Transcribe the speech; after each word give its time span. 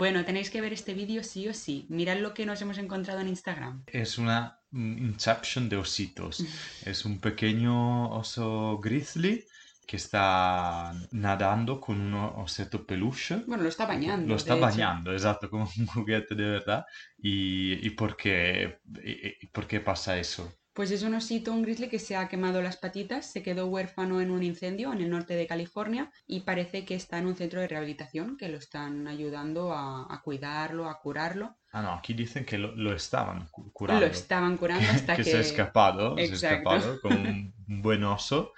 Bueno, 0.00 0.24
tenéis 0.24 0.50
que 0.50 0.60
ver 0.60 0.72
este 0.72 0.92
vídeo 0.94 1.22
sí 1.22 1.48
o 1.48 1.54
sí. 1.54 1.86
Mirad 1.88 2.18
lo 2.18 2.34
que 2.34 2.46
nos 2.46 2.60
hemos 2.62 2.78
encontrado 2.78 3.20
en 3.20 3.28
Instagram. 3.28 3.84
Es 3.86 4.18
una 4.18 4.58
inception 4.72 5.68
de 5.68 5.76
ositos. 5.76 6.44
es 6.84 7.04
un 7.04 7.20
pequeño 7.20 8.10
oso 8.10 8.78
grizzly 8.82 9.44
que 9.86 9.96
está 9.96 10.92
nadando 11.12 11.80
con 11.80 12.00
un 12.00 12.14
oseto 12.14 12.84
peluche. 12.86 13.36
Bueno, 13.46 13.62
lo 13.62 13.68
está 13.68 13.86
bañando. 13.86 14.28
Lo 14.28 14.36
está 14.36 14.54
hecho. 14.54 14.62
bañando, 14.62 15.12
exacto, 15.12 15.48
como 15.50 15.70
un 15.78 15.86
juguete 15.86 16.34
de 16.34 16.44
verdad. 16.56 16.84
¿Y, 17.18 17.86
y 17.86 17.90
por, 17.90 18.16
qué, 18.16 18.78
y- 19.04 19.44
y 19.44 19.46
por 19.48 19.66
qué 19.68 19.80
pasa 19.80 20.18
eso? 20.18 20.52
Pues 20.74 20.90
es 20.90 21.02
un 21.02 21.14
osito, 21.14 21.52
un 21.52 21.62
grizzly 21.62 21.88
que 21.88 21.98
se 21.98 22.16
ha 22.16 22.28
quemado 22.28 22.60
las 22.60 22.76
patitas, 22.76 23.30
se 23.30 23.42
quedó 23.42 23.66
huérfano 23.66 24.20
en 24.20 24.30
un 24.30 24.42
incendio 24.42 24.92
en 24.92 25.00
el 25.00 25.08
norte 25.08 25.34
de 25.36 25.46
California 25.46 26.10
y 26.26 26.40
parece 26.40 26.84
que 26.84 26.96
está 26.96 27.18
en 27.18 27.26
un 27.26 27.36
centro 27.36 27.60
de 27.60 27.68
rehabilitación 27.68 28.36
que 28.36 28.48
lo 28.48 28.58
están 28.58 29.06
ayudando 29.06 29.72
a, 29.72 30.12
a 30.12 30.20
cuidarlo, 30.22 30.88
a 30.88 30.98
curarlo. 31.00 31.56
Ah, 31.72 31.82
no, 31.82 31.92
aquí 31.94 32.14
dicen 32.14 32.44
que 32.44 32.56
lo, 32.58 32.74
lo 32.76 32.94
estaban 32.94 33.46
cu- 33.50 33.72
curando. 33.72 34.00
Lo 34.06 34.12
estaban 34.12 34.56
curando 34.58 34.90
hasta 34.90 35.16
que, 35.16 35.24
que... 35.24 35.30
se 35.30 35.36
ha 35.36 35.40
escapado, 35.40 36.16
se 36.16 36.22
ha 36.22 36.34
escapado 36.34 37.00
con 37.00 37.12
un 37.68 37.82
buen 37.82 38.04
oso 38.04 38.52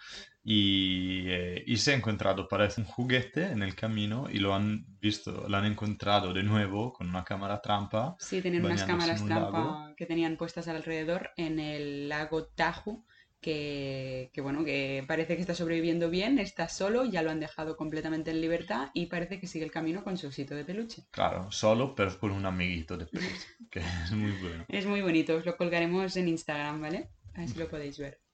y, 0.48 1.24
eh, 1.26 1.64
y 1.66 1.76
se 1.78 1.90
ha 1.90 1.96
encontrado, 1.96 2.46
parece 2.46 2.80
un 2.80 2.86
juguete 2.86 3.46
en 3.46 3.64
el 3.64 3.74
camino 3.74 4.28
y 4.30 4.38
lo 4.38 4.54
han 4.54 4.86
visto, 5.00 5.48
lo 5.48 5.56
han 5.56 5.64
encontrado 5.64 6.32
de 6.32 6.44
nuevo 6.44 6.92
con 6.92 7.08
una 7.08 7.24
cámara 7.24 7.60
trampa. 7.60 8.14
Sí, 8.20 8.40
tenían 8.40 8.64
unas 8.64 8.84
cámaras 8.84 9.22
un 9.22 9.26
trampa 9.26 9.58
lago. 9.58 9.94
que 9.96 10.06
tenían 10.06 10.36
puestas 10.36 10.68
alrededor 10.68 11.30
en 11.36 11.58
el 11.58 12.08
lago 12.08 12.46
Tahoe, 12.46 13.02
que, 13.40 14.30
que 14.32 14.40
bueno, 14.40 14.64
que 14.64 15.04
parece 15.08 15.34
que 15.34 15.40
está 15.40 15.56
sobreviviendo 15.56 16.10
bien, 16.10 16.38
está 16.38 16.68
solo, 16.68 17.04
ya 17.04 17.22
lo 17.22 17.32
han 17.32 17.40
dejado 17.40 17.76
completamente 17.76 18.30
en 18.30 18.40
libertad 18.40 18.90
y 18.94 19.06
parece 19.06 19.40
que 19.40 19.48
sigue 19.48 19.64
el 19.64 19.72
camino 19.72 20.04
con 20.04 20.16
su 20.16 20.28
osito 20.28 20.54
de 20.54 20.64
peluche. 20.64 21.02
Claro, 21.10 21.50
solo, 21.50 21.92
pero 21.92 22.16
con 22.20 22.30
un 22.30 22.46
amiguito 22.46 22.96
de 22.96 23.06
peluche, 23.06 23.48
que 23.68 23.80
es 24.04 24.12
muy 24.12 24.30
bueno. 24.30 24.64
Es 24.68 24.86
muy 24.86 25.02
bonito, 25.02 25.34
os 25.34 25.44
lo 25.44 25.56
colgaremos 25.56 26.16
en 26.16 26.28
Instagram, 26.28 26.80
¿vale? 26.82 27.10
Así 27.34 27.58
lo 27.58 27.68
podéis 27.68 27.98
ver. 27.98 28.25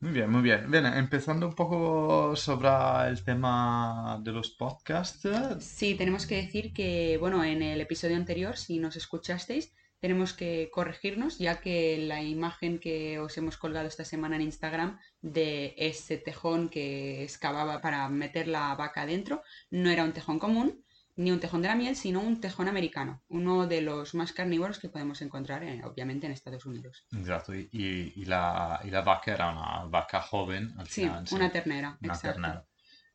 Muy 0.00 0.12
bien, 0.12 0.30
muy 0.30 0.42
bien. 0.42 0.70
Bien, 0.70 0.86
empezando 0.86 1.48
un 1.48 1.54
poco 1.54 2.36
sobre 2.36 2.68
el 3.08 3.24
tema 3.24 4.20
de 4.22 4.30
los 4.30 4.50
podcasts. 4.50 5.28
Sí, 5.60 5.96
tenemos 5.96 6.24
que 6.26 6.36
decir 6.36 6.72
que, 6.72 7.16
bueno, 7.18 7.42
en 7.42 7.62
el 7.62 7.80
episodio 7.80 8.14
anterior, 8.16 8.56
si 8.56 8.78
nos 8.78 8.94
escuchasteis, 8.94 9.74
tenemos 9.98 10.32
que 10.34 10.70
corregirnos, 10.72 11.38
ya 11.38 11.60
que 11.60 11.98
la 11.98 12.22
imagen 12.22 12.78
que 12.78 13.18
os 13.18 13.36
hemos 13.38 13.56
colgado 13.56 13.88
esta 13.88 14.04
semana 14.04 14.36
en 14.36 14.42
Instagram 14.42 15.00
de 15.20 15.74
ese 15.76 16.16
tejón 16.16 16.68
que 16.68 17.24
excavaba 17.24 17.80
para 17.80 18.08
meter 18.08 18.46
la 18.46 18.76
vaca 18.76 19.02
adentro 19.02 19.42
no 19.70 19.90
era 19.90 20.04
un 20.04 20.12
tejón 20.12 20.38
común, 20.38 20.84
ni 21.18 21.30
un 21.30 21.40
tejón 21.40 21.62
de 21.62 21.68
la 21.68 21.74
miel, 21.74 21.96
sino 21.96 22.20
un 22.20 22.40
tejón 22.40 22.68
americano, 22.68 23.20
uno 23.28 23.66
de 23.66 23.80
los 23.82 24.14
más 24.14 24.32
carnívoros 24.32 24.78
que 24.78 24.88
podemos 24.88 25.20
encontrar, 25.20 25.62
eh, 25.64 25.82
obviamente, 25.84 26.26
en 26.26 26.32
Estados 26.32 26.64
Unidos. 26.64 27.04
Exacto, 27.12 27.54
y, 27.54 27.68
y- 27.72 28.24
la, 28.24 28.80
y 28.84 28.90
la 28.90 29.02
vaca 29.02 29.32
era 29.32 29.50
una 29.50 29.84
vaca 29.86 30.20
joven 30.22 30.72
al 30.78 30.86
Sí, 30.86 31.02
final. 31.02 31.26
sí. 31.26 31.34
una 31.34 31.50
ternera, 31.50 31.98
Una 32.02 32.14
exacto. 32.14 32.40
ternera. 32.40 32.64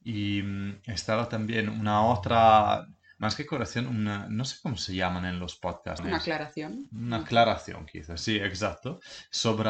Y 0.04 0.42
mm, 0.44 0.82
estaba 0.88 1.30
también 1.30 1.70
una 1.70 2.06
otra, 2.06 2.86
más 3.20 3.36
que 3.36 3.46
corrección, 3.46 3.88
una, 3.88 4.28
no 4.30 4.44
sé 4.46 4.58
cómo 4.62 4.76
se 4.78 4.96
llaman 4.96 5.26
en 5.26 5.40
los 5.40 5.56
podcasts. 5.56 6.06
Una 6.06 6.18
aclaración. 6.18 6.90
Una 6.92 7.18
aclaración, 7.18 7.86
quizás, 7.86 8.20
sí, 8.22 8.36
exacto, 8.38 9.00
sobre 9.32 9.70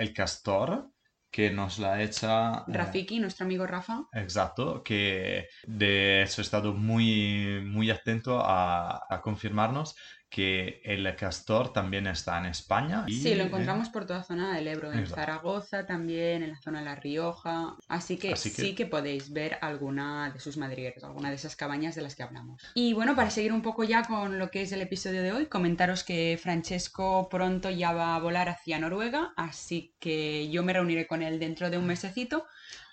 el 0.00 0.12
castor 0.12 0.90
que 1.30 1.50
nos 1.50 1.78
la 1.78 2.02
echa. 2.02 2.64
eh, 2.68 2.72
Rafiki, 2.72 3.20
nuestro 3.20 3.44
amigo 3.46 3.66
Rafa, 3.66 4.04
Exacto, 4.12 4.82
que 4.82 5.46
de 5.66 6.22
hecho 6.22 6.40
he 6.40 6.44
estado 6.44 6.74
muy, 6.74 7.60
muy 7.64 7.90
atento 7.90 8.40
a, 8.44 9.04
a 9.08 9.20
confirmarnos 9.22 9.94
que 10.30 10.80
el 10.84 11.14
castor 11.16 11.72
también 11.72 12.06
está 12.06 12.38
en 12.38 12.46
España. 12.46 13.04
y 13.08 13.20
Sí, 13.20 13.34
lo 13.34 13.40
en- 13.42 13.48
encontramos 13.48 13.88
por 13.88 14.06
toda 14.06 14.22
zona 14.22 14.54
del 14.54 14.68
Ebro, 14.68 14.92
en 14.92 15.00
Exacto. 15.00 15.16
Zaragoza 15.20 15.86
también, 15.86 16.44
en 16.44 16.50
la 16.52 16.60
zona 16.60 16.78
de 16.78 16.84
La 16.84 16.94
Rioja. 16.94 17.74
Así 17.88 18.16
que, 18.16 18.32
Así 18.32 18.50
que- 18.54 18.62
sí 18.62 18.74
que 18.76 18.86
podéis 18.86 19.32
ver 19.32 19.58
alguna 19.60 20.30
de 20.30 20.38
sus 20.38 20.56
madrigueras, 20.56 21.02
alguna 21.02 21.30
de 21.30 21.34
esas 21.34 21.56
cabañas 21.56 21.96
de 21.96 22.02
las 22.02 22.14
que 22.14 22.22
hablamos. 22.22 22.62
Y 22.74 22.92
bueno, 22.92 23.16
para 23.16 23.30
seguir 23.30 23.52
un 23.52 23.60
poco 23.62 23.82
ya 23.82 24.04
con 24.04 24.38
lo 24.38 24.52
que 24.52 24.62
es 24.62 24.70
el 24.70 24.80
episodio 24.82 25.20
de 25.22 25.32
hoy, 25.32 25.46
comentaros 25.46 26.04
que 26.04 26.38
Francesco 26.40 27.28
pronto 27.28 27.68
ya 27.68 27.92
va 27.92 28.14
a 28.14 28.20
volar 28.20 28.48
hacia 28.48 28.78
Noruega, 28.78 29.32
así 29.36 29.94
que 29.98 30.48
yo 30.50 30.62
me 30.62 30.72
reuniré 30.72 31.08
con 31.08 31.22
él 31.22 31.40
dentro 31.40 31.70
de 31.70 31.78
un 31.78 31.86
mesecito. 31.86 32.46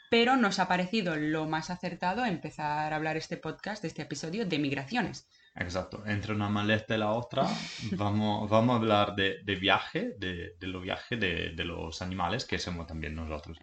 Pero 0.09 0.37
nos 0.37 0.57
ha 0.59 0.69
parecido 0.69 1.17
lo 1.17 1.45
más 1.47 1.69
acertado 1.69 2.23
empezar 2.25 2.93
a 2.93 2.95
hablar 2.95 3.17
este 3.17 3.35
podcast, 3.35 3.83
este 3.83 4.03
episodio 4.03 4.45
de 4.45 4.57
migraciones. 4.57 5.27
Exacto, 5.59 6.03
entre 6.05 6.33
una 6.33 6.49
maleta 6.49 6.95
y 6.95 6.99
la 6.99 7.11
otra 7.11 7.47
vamos, 7.93 8.47
vamos 8.49 8.73
a 8.73 8.77
hablar 8.77 9.15
de, 9.15 9.39
de 9.43 9.55
viaje, 9.55 10.13
de, 10.17 10.55
de 10.59 10.67
los 10.67 10.83
viajes 10.83 11.19
de, 11.19 11.51
de 11.55 11.65
los 11.65 12.01
animales 12.01 12.45
que 12.45 12.59
somos 12.59 12.85
también 12.85 13.15
nosotros. 13.15 13.57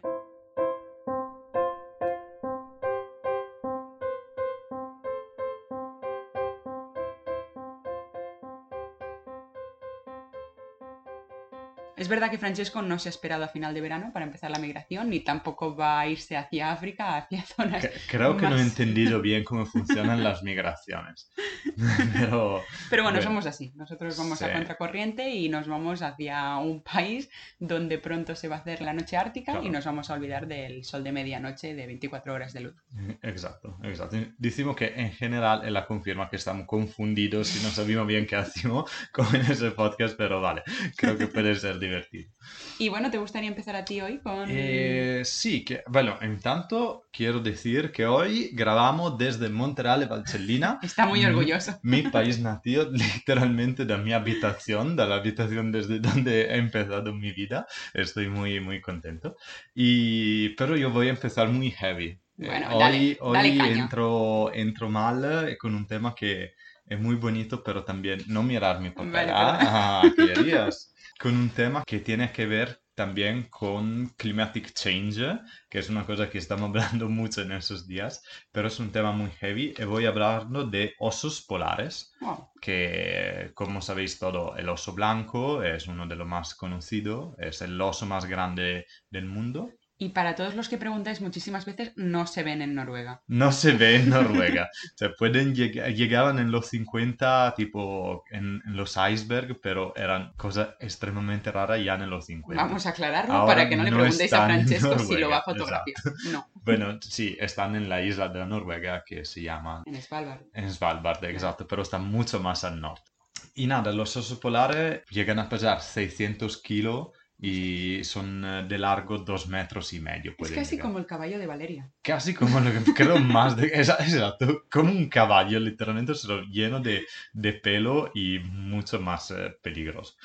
Es 11.97 12.09
verdad 12.09 12.28
que 12.31 12.38
Francesco 12.38 12.82
no 12.82 12.99
se 12.99 13.09
ha 13.09 13.11
esperado 13.11 13.44
a 13.44 13.49
final 13.49 13.72
de 13.72 13.81
verano 13.81 14.11
para 14.12 14.26
empezar 14.26 14.50
la 14.50 14.59
migración, 14.59 15.09
ni 15.09 15.21
tampoco 15.21 15.75
va 15.75 16.00
a 16.00 16.09
irse 16.09 16.37
hacia 16.37 16.71
África, 16.71 17.16
hacia 17.16 17.43
zonas... 17.43 17.88
Creo 18.11 18.37
que 18.37 18.43
no 18.43 18.56
he 18.56 18.59
más- 18.59 18.66
entendido 18.66 19.22
bien 19.22 19.43
cómo 19.44 19.65
funcionan 19.65 20.22
las 20.22 20.43
migraciones. 20.43 21.31
Pero 22.13 22.63
Pero 22.91 23.03
bueno, 23.03 23.17
Bueno, 23.19 23.23
somos 23.23 23.47
así. 23.47 23.73
Nosotros 23.77 24.17
vamos 24.17 24.41
a 24.43 24.47
sí. 24.49 24.53
contracorriente 24.53 25.31
y 25.31 25.49
nos 25.49 25.67
vamos 25.69 26.03
hacia 26.03 26.57
un 26.59 26.83
país 26.83 27.31
donde 27.59 27.99
pronto 27.99 28.35
se 28.37 28.49
va 28.49 28.57
a 28.57 28.59
hacer 28.61 28.81
la 28.83 28.93
noche 28.93 29.17
ártica 29.17 29.53
Claro. 29.53 29.67
y 29.67 29.71
nos 29.71 29.85
vamos 29.85 30.11
a 30.11 30.15
olvidar 30.15 30.47
del 30.47 30.85
sol 30.85 31.05
de 31.05 31.13
medianoche 31.13 31.75
de 31.75 31.87
24 31.87 32.33
horas 32.33 32.53
de 32.53 32.61
luz. 32.61 32.75
Exacto, 33.23 33.79
exacto. 33.83 34.17
Decimos 34.39 34.77
que 34.77 34.87
en 34.95 35.13
general 35.13 35.63
él 35.65 35.75
la 35.75 35.87
confirma 35.87 36.29
que 36.29 36.37
estamos 36.37 36.67
confundidos 36.67 37.55
y 37.57 37.63
no 37.65 37.71
sabemos 37.71 38.07
bien 38.07 38.27
qué 38.27 38.37
hacemos 38.37 38.91
con 39.13 39.35
ese 39.37 39.71
podcast, 39.71 40.17
pero 40.17 40.41
vale, 40.41 40.63
creo 40.97 41.17
que 41.19 41.27
puede 41.27 41.55
ser 41.57 41.79
divertido. 41.79 42.31
Y 42.79 42.89
bueno, 42.89 43.11
¿te 43.11 43.19
gustaría 43.19 43.49
empezar 43.49 43.77
a 43.77 43.85
ti 43.85 44.01
hoy 44.01 44.19
con... 44.19 44.49
Eh, 44.51 45.23
sí, 45.25 45.65
que, 45.65 45.83
bueno, 45.89 46.19
en 46.21 46.41
tanto 46.41 47.07
quiero 47.13 47.41
decir 47.41 47.93
que 47.93 48.07
hoy 48.07 48.51
grabamos 48.53 49.19
desde 49.19 49.49
Monterale 49.49 50.07
Valcellina, 50.07 50.79
Está 50.83 51.07
muy 51.07 51.25
Mm. 51.25 51.25
mi 51.83 52.03
país 52.03 52.41
nativo, 52.41 52.85
literalmente 52.93 53.85
de 53.85 53.97
mi 53.99 54.13
habitación, 54.13 54.97
de 54.97 55.07
la 55.07 55.17
habitación 55.17 55.73
desde 55.73 56.01
donde 56.01 56.43
he 56.47 56.57
empezado 56.57 57.13
mi 57.15 57.33
vida. 57.33 57.67
Estoy 57.93 58.29
muy, 58.29 58.61
muy 58.61 58.81
contento. 58.81 59.37
Y, 59.75 60.51
pero 60.51 60.77
yo 60.77 60.91
voy 60.91 61.09
a 61.09 61.11
empezar 61.11 61.49
muy 61.49 61.71
heavy. 61.71 62.21
Eh, 62.39 62.47
Bueno, 62.47 62.69
hoy 62.73 62.79
dale, 62.79 63.19
hoy 63.21 63.35
dale 63.35 63.57
caña. 63.57 63.73
entro, 63.85 64.53
entro 64.53 64.89
mal 64.89 65.49
eh, 65.49 65.57
con 65.59 65.75
un 65.75 65.87
tema 65.87 66.15
que 66.15 66.53
es 66.87 67.01
muy 67.01 67.17
bonito, 67.17 67.63
pero 67.63 67.85
también 67.85 68.23
no 68.29 68.43
mirar 68.43 68.81
mi 68.81 68.91
papel. 68.91 69.13
Vale, 69.13 69.33
ah, 69.33 69.59
ah, 69.61 70.13
querías. 70.17 70.91
Con 71.21 71.37
un 71.37 71.51
tema 71.51 71.85
que 71.87 72.01
tiene 72.01 72.33
que 72.33 72.45
ver 72.45 72.81
también 72.94 73.44
con 73.44 74.09
climatic 74.16 74.72
change, 74.72 75.41
que 75.69 75.78
es 75.78 75.91
una 75.91 76.06
cosa 76.06 76.31
que 76.31 76.38
estamos 76.38 76.69
hablando 76.71 77.09
mucho 77.09 77.43
en 77.43 77.53
esos 77.53 77.87
días, 77.87 78.22
pero 78.53 78.69
es 78.69 78.78
un 78.81 78.93
tema 78.93 79.12
muy 79.12 79.31
heavy 79.32 79.75
y 79.77 79.84
voy 79.84 80.06
a 80.06 80.10
hablarlo 80.10 80.65
de 80.66 80.94
osos 80.99 81.43
polares 81.43 82.12
que 82.60 83.50
como 83.55 83.82
sabéis 83.82 84.19
todo, 84.19 84.56
el 84.56 84.69
oso 84.69 84.94
blanco 84.94 85.62
es 85.62 85.87
uno 85.87 86.06
de 86.06 86.16
los 86.16 86.27
más 86.27 86.55
conocidos, 86.55 87.34
es 87.38 87.60
el 87.60 87.78
oso 87.81 88.06
más 88.06 88.25
grande 88.25 88.87
del 89.11 89.26
mundo. 89.26 89.71
Y 90.05 90.11
para 90.11 90.35
todos 90.35 90.55
los 90.55 90.69
que 90.69 90.77
preguntáis 90.77 91.23
muchísimas 91.23 91.65
veces, 91.65 91.93
no 91.97 92.27
se 92.27 92.43
ven 92.43 92.61
en 92.61 92.75
Noruega. 92.75 93.23
No 93.27 93.53
se 93.53 93.73
ve 93.73 93.97
en 93.97 94.11
Noruega. 94.11 94.69
Se 94.97 95.09
pueden 95.09 95.55
lleg- 95.55 95.95
llegaban 95.95 96.39
en 96.39 96.51
los 96.51 96.67
50, 96.69 97.55
tipo 97.57 98.23
en, 98.31 98.61
en 98.67 98.77
los 98.77 98.97
icebergs, 98.99 99.56
pero 99.62 99.95
eran 99.97 100.35
cosas 100.37 100.75
extremadamente 100.81 101.51
raras 101.51 101.83
ya 101.83 101.95
en 101.95 102.11
los 102.11 102.27
50. 102.27 102.62
Vamos 102.62 102.85
a 102.85 102.91
aclararlo 102.91 103.33
Ahora 103.33 103.55
para 103.55 103.69
que 103.71 103.77
no 103.77 103.85
le 103.85 103.91
no 103.93 103.97
preguntéis 103.97 104.33
a 104.35 104.45
Francesco 104.45 104.99
si 104.99 105.17
lo 105.17 105.31
va 105.31 105.39
a 105.39 105.43
Noruega, 105.47 105.83
fotografiar. 105.85 105.97
No, 106.33 106.47
Bueno, 106.55 106.99
sí, 107.00 107.35
están 107.41 107.75
en 107.77 107.89
la 107.89 108.03
isla 108.03 108.29
de 108.29 108.45
Noruega 108.45 109.05
que 109.07 109.25
se 109.25 109.41
llama 109.41 109.85
en 109.87 110.03
Svalbard. 110.03 110.43
En 110.53 110.71
Svalbard, 110.71 111.25
exacto, 111.25 111.67
pero 111.67 111.81
está 111.81 111.97
mucho 111.99 112.41
más 112.41 112.62
al 112.65 112.79
norte. 112.79 113.11
Y 113.55 113.67
nada, 113.69 113.91
los 113.93 114.15
osos 114.19 114.39
polares 114.39 115.03
llegan 115.11 115.39
a 115.39 115.49
pesar 115.49 115.81
600 115.81 116.61
kilos 116.61 117.09
y 117.39 118.03
son 118.05 118.45
eh, 118.45 118.65
de 118.67 118.79
largo 118.79 119.19
2 119.19 119.49
metros 119.49 119.93
y 119.93 120.01
medio. 120.01 120.35
Es 120.39 120.51
casi 120.51 120.77
llegar. 120.77 120.87
como 120.87 120.99
el 120.99 121.07
caballo 121.07 121.39
de 121.39 121.47
Valeria. 121.47 121.91
Casi 122.03 122.35
como 122.35 122.61
lo 122.61 122.73
que 122.73 122.95
creo 122.95 123.19
más 123.19 123.57
de... 123.57 123.67
Exacto, 123.75 124.65
como 124.71 124.91
un 124.91 125.09
caballo, 125.09 125.59
literalmente, 125.61 126.15
solo 126.15 126.43
lleno 126.45 126.81
de, 126.81 127.07
de 127.33 127.53
pelo 127.53 128.11
y 128.15 128.39
mucho 128.39 129.01
más 129.01 129.31
eh, 129.31 129.57
peligroso. 129.63 130.17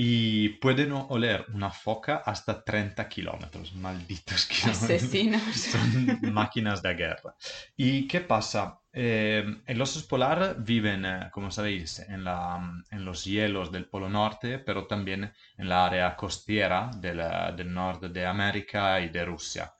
Y 0.00 0.50
pueden 0.60 0.92
oler 0.92 1.44
una 1.52 1.70
foca 1.70 2.22
hasta 2.24 2.62
30 2.62 3.08
kilómetros. 3.08 3.74
Malditos 3.74 4.46
kilómetros. 4.46 4.82
Asesinos. 4.84 5.42
Son 5.56 6.32
máquinas 6.32 6.80
de 6.82 6.94
guerra. 6.94 7.34
¿Y 7.76 8.06
qué 8.06 8.20
pasa? 8.20 8.78
Eh, 8.92 9.44
los 9.66 9.90
osos 9.90 10.04
polar 10.04 10.54
viven, 10.60 11.04
eh, 11.04 11.28
como 11.32 11.50
sabéis, 11.50 11.98
en, 11.98 12.22
la, 12.22 12.80
en, 12.92 13.04
los 13.04 13.24
hielos 13.24 13.72
del 13.72 13.86
Polo 13.86 14.08
Norte, 14.08 14.60
pero 14.60 14.86
también 14.86 15.32
en 15.56 15.68
la 15.68 15.86
área 15.86 16.14
costiera 16.14 16.92
del, 16.96 17.20
del 17.56 17.74
norte 17.74 18.08
de 18.08 18.24
América 18.24 19.00
y 19.00 19.08
de 19.08 19.24
Rusia. 19.24 19.74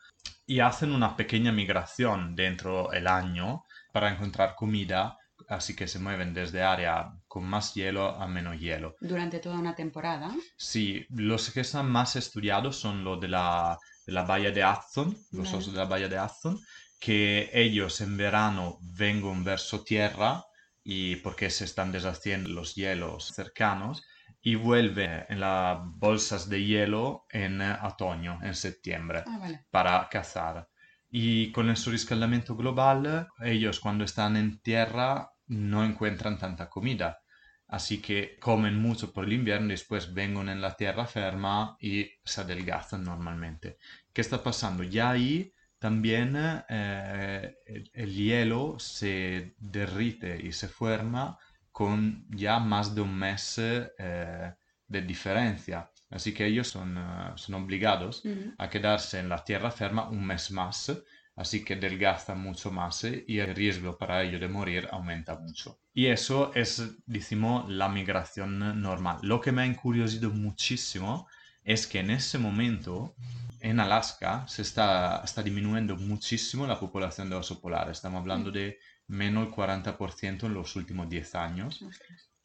Y 0.48 0.58
hacen 0.58 0.90
una 0.90 1.16
pequeña 1.16 1.52
migración 1.52 2.34
dentro 2.34 2.88
del 2.90 3.06
año 3.06 3.66
para 3.92 4.10
encontrar 4.10 4.56
comida 4.56 5.17
así 5.48 5.74
que 5.74 5.88
se 5.88 5.98
mueven 5.98 6.34
desde 6.34 6.62
área 6.62 7.12
con 7.26 7.44
más 7.44 7.74
hielo 7.74 8.10
a 8.10 8.28
menos 8.28 8.60
hielo. 8.60 8.96
Durante 9.00 9.38
toda 9.38 9.58
una 9.58 9.74
temporada. 9.74 10.30
Sí, 10.56 11.06
los 11.10 11.50
que 11.50 11.60
están 11.60 11.90
más 11.90 12.16
estudiados 12.16 12.76
son 12.76 13.02
los 13.02 13.20
de 13.20 13.28
la, 13.28 13.78
de 14.06 14.12
la 14.12 14.24
bahía 14.24 14.50
de 14.50 14.64
Hudson, 14.64 15.16
los 15.32 15.52
osos 15.52 15.72
de 15.72 15.78
la 15.78 15.86
bahía 15.86 16.08
de 16.08 16.20
Hudson, 16.20 16.60
que 17.00 17.50
ellos 17.52 18.00
en 18.00 18.16
verano 18.16 18.78
vengan 18.82 19.42
verso 19.42 19.82
tierra 19.82 20.44
y 20.84 21.16
porque 21.16 21.50
se 21.50 21.64
están 21.64 21.92
deshaciendo 21.92 22.50
los 22.50 22.74
hielos 22.74 23.32
cercanos 23.34 24.02
y 24.42 24.54
vuelven 24.54 25.24
en 25.28 25.40
las 25.40 25.78
bolsas 25.82 26.48
de 26.48 26.64
hielo 26.64 27.26
en 27.30 27.60
otoño, 27.60 28.38
en 28.42 28.54
septiembre, 28.54 29.24
ah, 29.26 29.50
para 29.70 30.08
cazar. 30.08 30.68
Y 31.10 31.52
con 31.52 31.70
el 31.70 31.76
surriscaldamiento 31.76 32.54
global, 32.54 33.28
ellos 33.40 33.80
cuando 33.80 34.04
están 34.04 34.36
en 34.36 34.60
tierra 34.60 35.30
no 35.48 35.84
encuentran 35.84 36.38
tanta 36.38 36.68
comida. 36.68 37.20
Así 37.68 38.00
que 38.00 38.38
comen 38.40 38.80
mucho 38.80 39.12
por 39.12 39.24
el 39.24 39.34
invierno 39.34 39.66
y 39.66 39.70
después 39.70 40.14
vengan 40.14 40.48
en 40.48 40.62
la 40.62 40.74
tierra 40.74 41.06
ferma 41.06 41.76
y 41.80 42.10
se 42.24 42.40
adelgazan 42.40 43.04
normalmente. 43.04 43.78
¿Qué 44.12 44.22
está 44.22 44.42
pasando? 44.42 44.82
Ya 44.84 45.10
ahí 45.10 45.52
también 45.78 46.34
eh, 46.68 47.56
el, 47.92 48.14
hielo 48.14 48.78
se 48.78 49.54
derrite 49.58 50.40
y 50.42 50.52
se 50.52 50.68
forma 50.68 51.38
con 51.70 52.26
ya 52.30 52.58
más 52.58 52.94
de 52.94 53.02
un 53.02 53.14
mes 53.16 53.58
eh, 53.58 54.54
de 54.86 55.02
diferencia. 55.02 55.90
Así 56.10 56.32
que 56.32 56.46
ellos 56.46 56.68
son, 56.68 56.96
eh, 56.96 57.32
son 57.36 57.54
obligados 57.56 58.22
a 58.56 58.70
quedarse 58.70 59.18
en 59.18 59.28
la 59.28 59.44
tierra 59.44 59.70
ferma 59.70 60.08
un 60.08 60.26
mes 60.26 60.50
más 60.50 60.90
así 61.38 61.64
que 61.64 61.74
adelgazan 61.74 62.40
mucho 62.40 62.72
más 62.72 63.04
¿eh? 63.04 63.24
y 63.28 63.38
el 63.38 63.54
riesgo 63.54 63.96
para 63.96 64.24
ellos 64.24 64.40
de 64.40 64.48
morir 64.48 64.88
aumenta 64.90 65.38
mucho. 65.38 65.78
Y 65.94 66.06
eso 66.06 66.52
es, 66.54 66.82
decimos, 67.06 67.70
la 67.70 67.88
migración 67.88 68.82
normal. 68.82 69.18
Lo 69.22 69.40
que 69.40 69.52
me 69.52 69.62
ha 69.62 69.66
encuriosado 69.66 70.30
muchísimo 70.30 71.28
es 71.62 71.86
que 71.86 72.00
en 72.00 72.10
ese 72.10 72.38
momento 72.38 73.14
en 73.60 73.78
Alaska 73.78 74.48
se 74.48 74.62
está, 74.62 75.22
está 75.24 75.44
disminuyendo 75.44 75.96
muchísimo 75.96 76.66
la 76.66 76.80
población 76.80 77.30
de 77.30 77.36
oso 77.36 77.60
polar. 77.60 77.88
Estamos 77.88 78.20
hablando 78.20 78.50
de 78.50 78.80
menos 79.06 79.44
del 79.44 79.54
40% 79.54 80.42
en 80.42 80.54
los 80.54 80.74
últimos 80.74 81.08
10 81.08 81.34
años. 81.36 81.84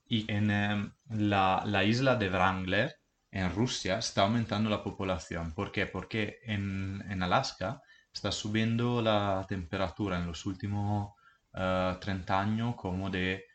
Y 0.05 0.31
en 0.31 0.51
em, 0.51 0.93
la, 1.09 1.63
la, 1.65 1.83
isla 1.83 2.15
de 2.15 2.29
Wrangler, 2.29 2.95
en 3.31 3.51
Rusia, 3.51 3.97
está 3.97 4.21
aumentando 4.21 4.69
la 4.69 4.83
población. 4.83 5.55
¿Por 5.55 5.71
qué? 5.71 5.87
Porque 5.87 6.37
en, 6.43 7.03
en 7.09 7.23
Alaska 7.23 7.81
está 8.13 8.31
subiendo 8.31 9.01
la 9.01 9.45
temperatura 9.47 10.17
en 10.17 10.27
los 10.27 10.45
últimos 10.45 11.13
30 11.51 12.05
eh, 12.11 12.37
años 12.37 12.75
como 12.75 13.09
de, 13.09 13.45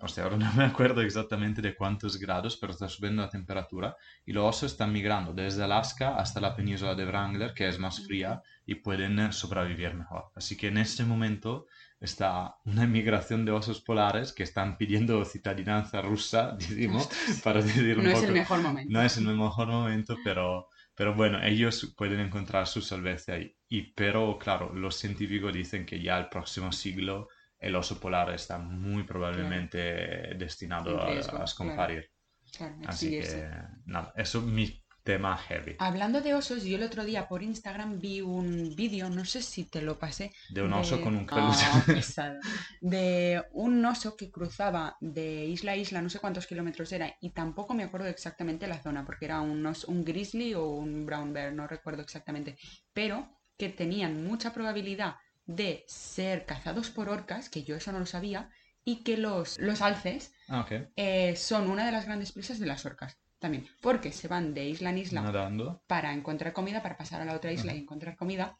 o 0.00 0.08
sea, 0.08 0.24
ahora 0.24 0.36
no 0.38 0.52
me 0.54 0.64
acuerdo 0.64 1.02
exactamente 1.02 1.62
de 1.62 1.74
cuántos 1.74 2.18
grados, 2.18 2.56
pero 2.56 2.72
está 2.72 2.88
subiendo 2.88 3.22
la 3.22 3.28
temperatura 3.28 3.96
y 4.24 4.32
los 4.32 4.44
osos 4.44 4.72
están 4.72 4.92
migrando 4.92 5.32
desde 5.32 5.62
Alaska 5.62 6.16
hasta 6.16 6.40
la 6.40 6.56
península 6.56 6.94
de 6.94 7.04
Wrangler, 7.04 7.54
que 7.54 7.68
es 7.68 7.78
más 7.78 8.04
fría, 8.04 8.42
y 8.66 8.76
pueden 8.76 9.32
sobrevivir 9.32 9.94
mejor. 9.94 10.30
Así 10.34 10.56
que 10.56 10.68
en 10.68 10.78
este 10.78 11.04
momento 11.04 11.66
está 12.00 12.56
una 12.64 12.86
migración 12.86 13.44
de 13.44 13.52
osos 13.52 13.80
polares 13.80 14.32
que 14.32 14.42
están 14.42 14.76
pidiendo 14.76 15.24
ciudadanía 15.24 15.84
rusa, 16.02 16.52
decimos, 16.58 17.08
para 17.44 17.62
decir 17.62 17.98
un 17.98 18.04
no 18.04 18.10
poco... 18.12 18.20
No 18.20 18.22
es 18.22 18.28
el 18.28 18.32
mejor 18.32 18.60
momento. 18.60 18.92
No 18.92 19.02
es 19.02 19.16
el 19.16 19.24
mejor 19.24 19.68
momento, 19.68 20.16
pero 20.24 20.68
pero 20.94 21.14
bueno, 21.14 21.42
ellos 21.42 21.94
pueden 21.96 22.20
encontrar 22.20 22.66
su 22.66 22.82
salvación 22.82 23.36
ahí. 23.36 23.56
Y, 23.72 23.94
pero 23.94 24.38
claro, 24.38 24.70
los 24.74 24.96
científicos 24.96 25.50
dicen 25.50 25.86
que 25.86 25.98
ya 26.02 26.18
el 26.18 26.28
próximo 26.28 26.70
siglo 26.72 27.28
el 27.58 27.74
oso 27.74 27.98
polar 27.98 28.28
está 28.34 28.58
muy 28.58 29.04
probablemente 29.04 30.34
destinado 30.36 31.00
a, 31.00 31.08
a, 31.08 31.44
Así 32.86 33.10
que, 33.12 33.50
nada, 33.86 34.12
eso 34.14 34.42
mi 34.42 34.78
tema 35.02 35.38
heavy. 35.38 35.76
Hablando 35.78 36.20
de 36.20 36.34
osos, 36.34 36.64
yo 36.64 36.76
el 36.76 36.82
otro 36.82 37.02
día 37.06 37.26
por 37.26 37.42
Instagram 37.42 37.98
vi 37.98 38.20
un 38.20 38.74
vídeo, 38.76 39.08
no 39.08 39.24
sé 39.24 39.40
si 39.40 39.64
te 39.64 39.80
lo 39.80 39.98
pasé. 39.98 40.32
De 40.50 40.60
un 40.60 40.74
oso 40.74 41.00
con 41.00 41.16
un 41.16 41.24
peluche. 41.24 41.64
Ah, 42.18 42.34
de 42.82 43.42
un 43.52 43.82
oso 43.86 44.18
que 44.18 44.30
cruzaba 44.30 44.98
de 45.00 45.46
isla 45.46 45.72
a 45.72 45.76
isla, 45.76 46.02
no 46.02 46.10
sé 46.10 46.18
cuántos 46.18 46.46
kilómetros 46.46 46.92
era, 46.92 47.16
y 47.22 47.30
tampoco 47.30 47.72
me 47.72 47.84
acuerdo 47.84 48.08
exactamente 48.08 48.66
la 48.66 48.82
zona, 48.82 49.06
porque 49.06 49.24
era 49.24 49.40
un, 49.40 49.66
un 49.86 50.04
grizzly 50.04 50.52
o 50.52 50.66
un 50.66 51.06
brown 51.06 51.32
bear, 51.32 51.54
no 51.54 51.66
recuerdo 51.66 52.02
exactamente, 52.02 52.58
pero 52.92 53.41
que 53.56 53.68
tenían 53.68 54.24
mucha 54.24 54.52
probabilidad 54.52 55.16
de 55.46 55.84
ser 55.86 56.46
cazados 56.46 56.90
por 56.90 57.08
orcas, 57.08 57.48
que 57.48 57.64
yo 57.64 57.76
eso 57.76 57.92
no 57.92 57.98
lo 57.98 58.06
sabía, 58.06 58.50
y 58.84 59.04
que 59.04 59.16
los, 59.16 59.58
los 59.58 59.80
alces 59.80 60.34
ah, 60.48 60.66
eh, 60.96 61.36
son 61.36 61.70
una 61.70 61.86
de 61.86 61.92
las 61.92 62.06
grandes 62.06 62.32
presas 62.32 62.58
de 62.58 62.66
las 62.66 62.84
orcas 62.84 63.18
también, 63.38 63.66
porque 63.80 64.12
se 64.12 64.28
van 64.28 64.54
de 64.54 64.66
isla 64.66 64.90
en 64.90 64.98
isla 64.98 65.80
para 65.86 66.12
encontrar 66.12 66.52
comida, 66.52 66.82
para 66.82 66.96
pasar 66.96 67.20
a 67.20 67.24
la 67.24 67.34
otra 67.34 67.52
isla 67.52 67.74
y 67.74 67.78
encontrar 67.78 68.16
comida. 68.16 68.58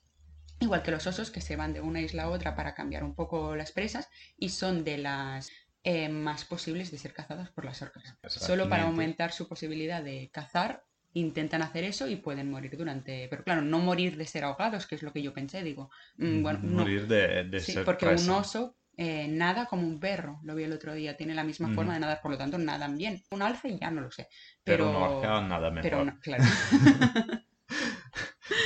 Igual 0.59 0.83
que 0.83 0.91
los 0.93 1.07
osos 1.07 1.31
que 1.31 1.41
se 1.41 1.57
van 1.57 1.73
de 1.73 1.81
una 1.81 2.01
isla 2.01 2.25
a 2.25 2.29
otra 2.29 2.55
para 2.55 2.75
cambiar 2.75 3.03
un 3.03 3.15
poco 3.15 3.57
las 3.57 3.73
presas 3.73 4.09
y 4.37 4.51
son 4.51 4.85
de 4.85 4.99
las 4.99 5.51
eh, 5.83 6.09
más 6.09 6.45
posibles 6.45 6.91
de 6.91 6.99
ser 6.99 7.13
cazadas 7.13 7.51
por 7.51 7.65
las 7.65 7.83
orcas. 7.83 8.17
Solo 8.29 8.69
para 8.69 8.85
aumentar 8.85 9.33
su 9.33 9.49
posibilidad 9.49 10.03
de 10.03 10.31
cazar 10.33 10.85
intentan 11.15 11.63
hacer 11.63 11.85
eso 11.85 12.09
y 12.09 12.17
pueden 12.17 12.51
morir 12.51 12.77
durante. 12.77 13.29
Pero 13.29 13.45
claro, 13.45 13.63
no 13.63 13.79
morir 13.79 14.17
de 14.17 14.27
ser 14.27 14.45
ahogados, 14.45 14.87
que 14.87 14.95
es 14.95 15.03
lo 15.03 15.13
que 15.13 15.23
yo 15.23 15.33
pensé, 15.33 15.63
digo. 15.63 15.91
Mm, 16.17 16.43
bueno, 16.43 16.59
morir 16.63 17.07
de, 17.07 17.45
de 17.45 17.61
sí, 17.61 17.77
porque 17.85 18.07
un 18.07 18.31
oso 18.31 18.77
eh, 18.97 19.27
nada 19.29 19.67
como 19.67 19.87
un 19.87 19.99
perro, 19.99 20.41
lo 20.45 20.55
vi 20.55 20.65
el 20.65 20.73
otro 20.73 20.93
día, 20.93 21.17
tiene 21.17 21.35
la 21.35 21.45
misma 21.45 21.73
forma 21.75 21.95
de 21.95 22.01
nadar, 22.01 22.21
por 22.21 22.31
lo 22.31 22.39
tanto 22.39 22.59
nadan 22.59 22.99
bien. 22.99 23.23
Un 23.31 23.43
alce 23.43 23.79
ya 23.79 23.91
no 23.91 24.03
lo 24.03 24.11
sé. 24.11 24.29
Pero, 24.63 24.91
una 24.91 24.99
orca 24.99 25.41
nada 25.41 25.71
mejor. 25.71 25.91
Pero 25.91 26.21
claro. 26.21 26.45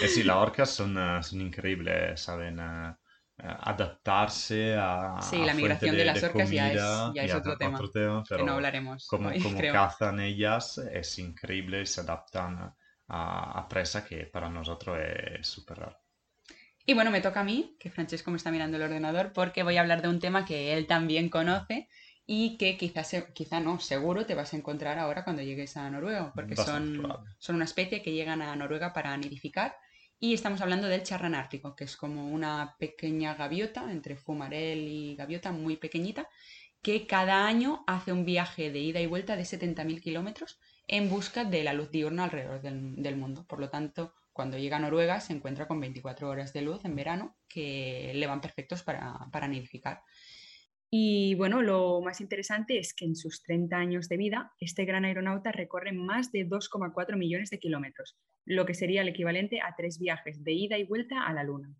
eh 0.02 0.08
sí, 0.08 0.25
las 0.25 0.37
orcas 0.37 0.70
son, 0.70 0.99
eh, 0.99 1.22
son 1.22 1.40
increíbles, 1.40 2.20
saben 2.20 2.58
eh, 2.58 2.94
adaptarse 3.38 4.76
a. 4.78 5.20
Sí, 5.20 5.38
la 5.38 5.54
migración 5.54 5.96
de, 5.96 6.04
las 6.04 6.22
orcas 6.22 6.50
ya 6.50 6.72
es, 6.72 6.82
ya 7.14 7.24
es 7.24 7.34
otro, 7.34 7.56
tema, 7.56 7.78
pero 7.92 8.22
que 8.24 8.44
no 8.44 8.52
hablaremos. 8.52 9.06
Como, 9.06 9.30
como 9.42 9.58
cazan 9.72 10.20
ellas, 10.20 10.78
es 10.78 11.18
increíble 11.18 11.84
se 11.87 12.00
adaptan 12.00 12.75
a, 13.08 13.58
a 13.58 13.68
presa 13.68 14.04
que 14.04 14.26
para 14.26 14.49
nosotros 14.49 14.99
es 15.00 15.46
súper 15.46 15.78
raro. 15.78 15.99
Y 16.87 16.94
bueno, 16.94 17.11
me 17.11 17.20
toca 17.20 17.40
a 17.40 17.44
mí, 17.44 17.76
que 17.80 17.90
Francesco 17.90 18.30
me 18.30 18.37
está 18.37 18.52
mirando 18.52 18.76
el 18.76 18.84
ordenador, 18.84 19.32
porque 19.32 19.64
voy 19.64 19.76
a 19.76 19.80
hablar 19.80 20.02
de 20.02 20.08
un 20.08 20.20
tema 20.20 20.44
que 20.44 20.72
él 20.72 20.87
también 20.87 21.28
conoce 21.28 21.88
y 22.26 22.56
que 22.58 22.76
quizás, 22.76 23.14
quizá 23.34 23.58
no, 23.58 23.80
seguro 23.80 24.25
te 24.25 24.37
vas 24.37 24.54
a 24.54 24.56
encontrar 24.56 24.99
ahora 24.99 25.25
cuando 25.25 25.42
llegues 25.42 25.76
a 25.76 25.90
Noruega, 25.90 26.32
porque 26.32 26.54
son, 26.54 27.02
son 27.38 27.56
una 27.56 27.64
especie 27.64 28.02
que 28.02 28.12
llegan 28.12 28.40
a 28.40 28.54
Noruega 28.54 28.92
para 28.92 29.16
nidificar. 29.16 29.76
Y 30.18 30.32
estamos 30.32 30.62
hablando 30.62 30.88
del 30.88 31.02
charrán 31.02 31.35
ártico, 31.35 31.76
que 31.76 31.85
es 31.85 31.96
como 31.96 32.28
una 32.28 32.76
pequeña 32.78 33.35
gaviota, 33.35 33.90
entre 33.90 34.16
fumarel 34.16 34.88
y 34.88 35.14
gaviota, 35.14 35.52
muy 35.52 35.76
pequeñita, 35.76 36.28
que 36.82 37.06
cada 37.06 37.46
año 37.46 37.85
hace 37.87 38.12
un 38.12 38.25
viaje 38.25 38.70
de 38.70 38.78
ida 38.78 39.00
y 39.00 39.06
vuelta 39.06 39.37
de 39.37 39.42
70.000 39.42 40.00
kilómetros 40.00 40.58
en 40.88 41.11
busca 41.11 41.44
de 41.44 41.64
la 41.64 41.75
luz 41.75 41.90
diurna 41.90 42.25
alrededor 42.25 42.62
del, 42.62 43.16
mundo. 43.16 43.44
Por 43.46 43.61
lo 43.61 43.68
tanto, 43.68 44.14
cuando 44.32 44.56
llega 44.56 44.76
a 44.76 44.80
Noruega 44.80 45.20
se 45.20 45.32
encuentra 45.32 45.66
con 45.66 45.80
24 45.80 46.28
horas 46.28 46.52
de 46.52 46.62
luz 46.62 46.85
en 46.85 46.96
verano 46.96 47.37
que 47.49 48.12
le 48.14 48.26
van 48.26 48.40
perfectos 48.40 48.82
para, 48.82 49.28
para 49.32 49.49
nidificar. 49.49 50.02
Y 50.90 51.35
bueno, 51.35 51.62
lo 51.62 52.00
más 52.00 52.21
interesante 52.21 52.78
es 52.78 52.95
que 52.95 53.05
en 53.05 53.16
sus 53.16 53.43
30 53.43 53.76
años 53.76 54.09
de 54.09 54.16
vida, 54.16 54.52
este 54.61 54.85
gran 54.85 55.05
aeronauta 55.05 55.50
recorre 55.50 55.93
más 55.93 56.31
de 56.31 56.49
2,4 56.49 57.16
millones 57.16 57.50
de 57.50 57.59
kilómetros, 57.59 58.16
lo 58.45 58.66
que 58.66 58.75
sería 58.75 59.02
el 59.02 59.09
equivalente 59.09 59.61
a 59.61 59.75
tres 59.76 59.99
viajes 59.99 60.45
de 60.45 60.52
ida 60.52 60.78
y 60.78 60.85
vuelta 60.85 61.26
a 61.26 61.33
la 61.33 61.43
Luna. 61.43 61.75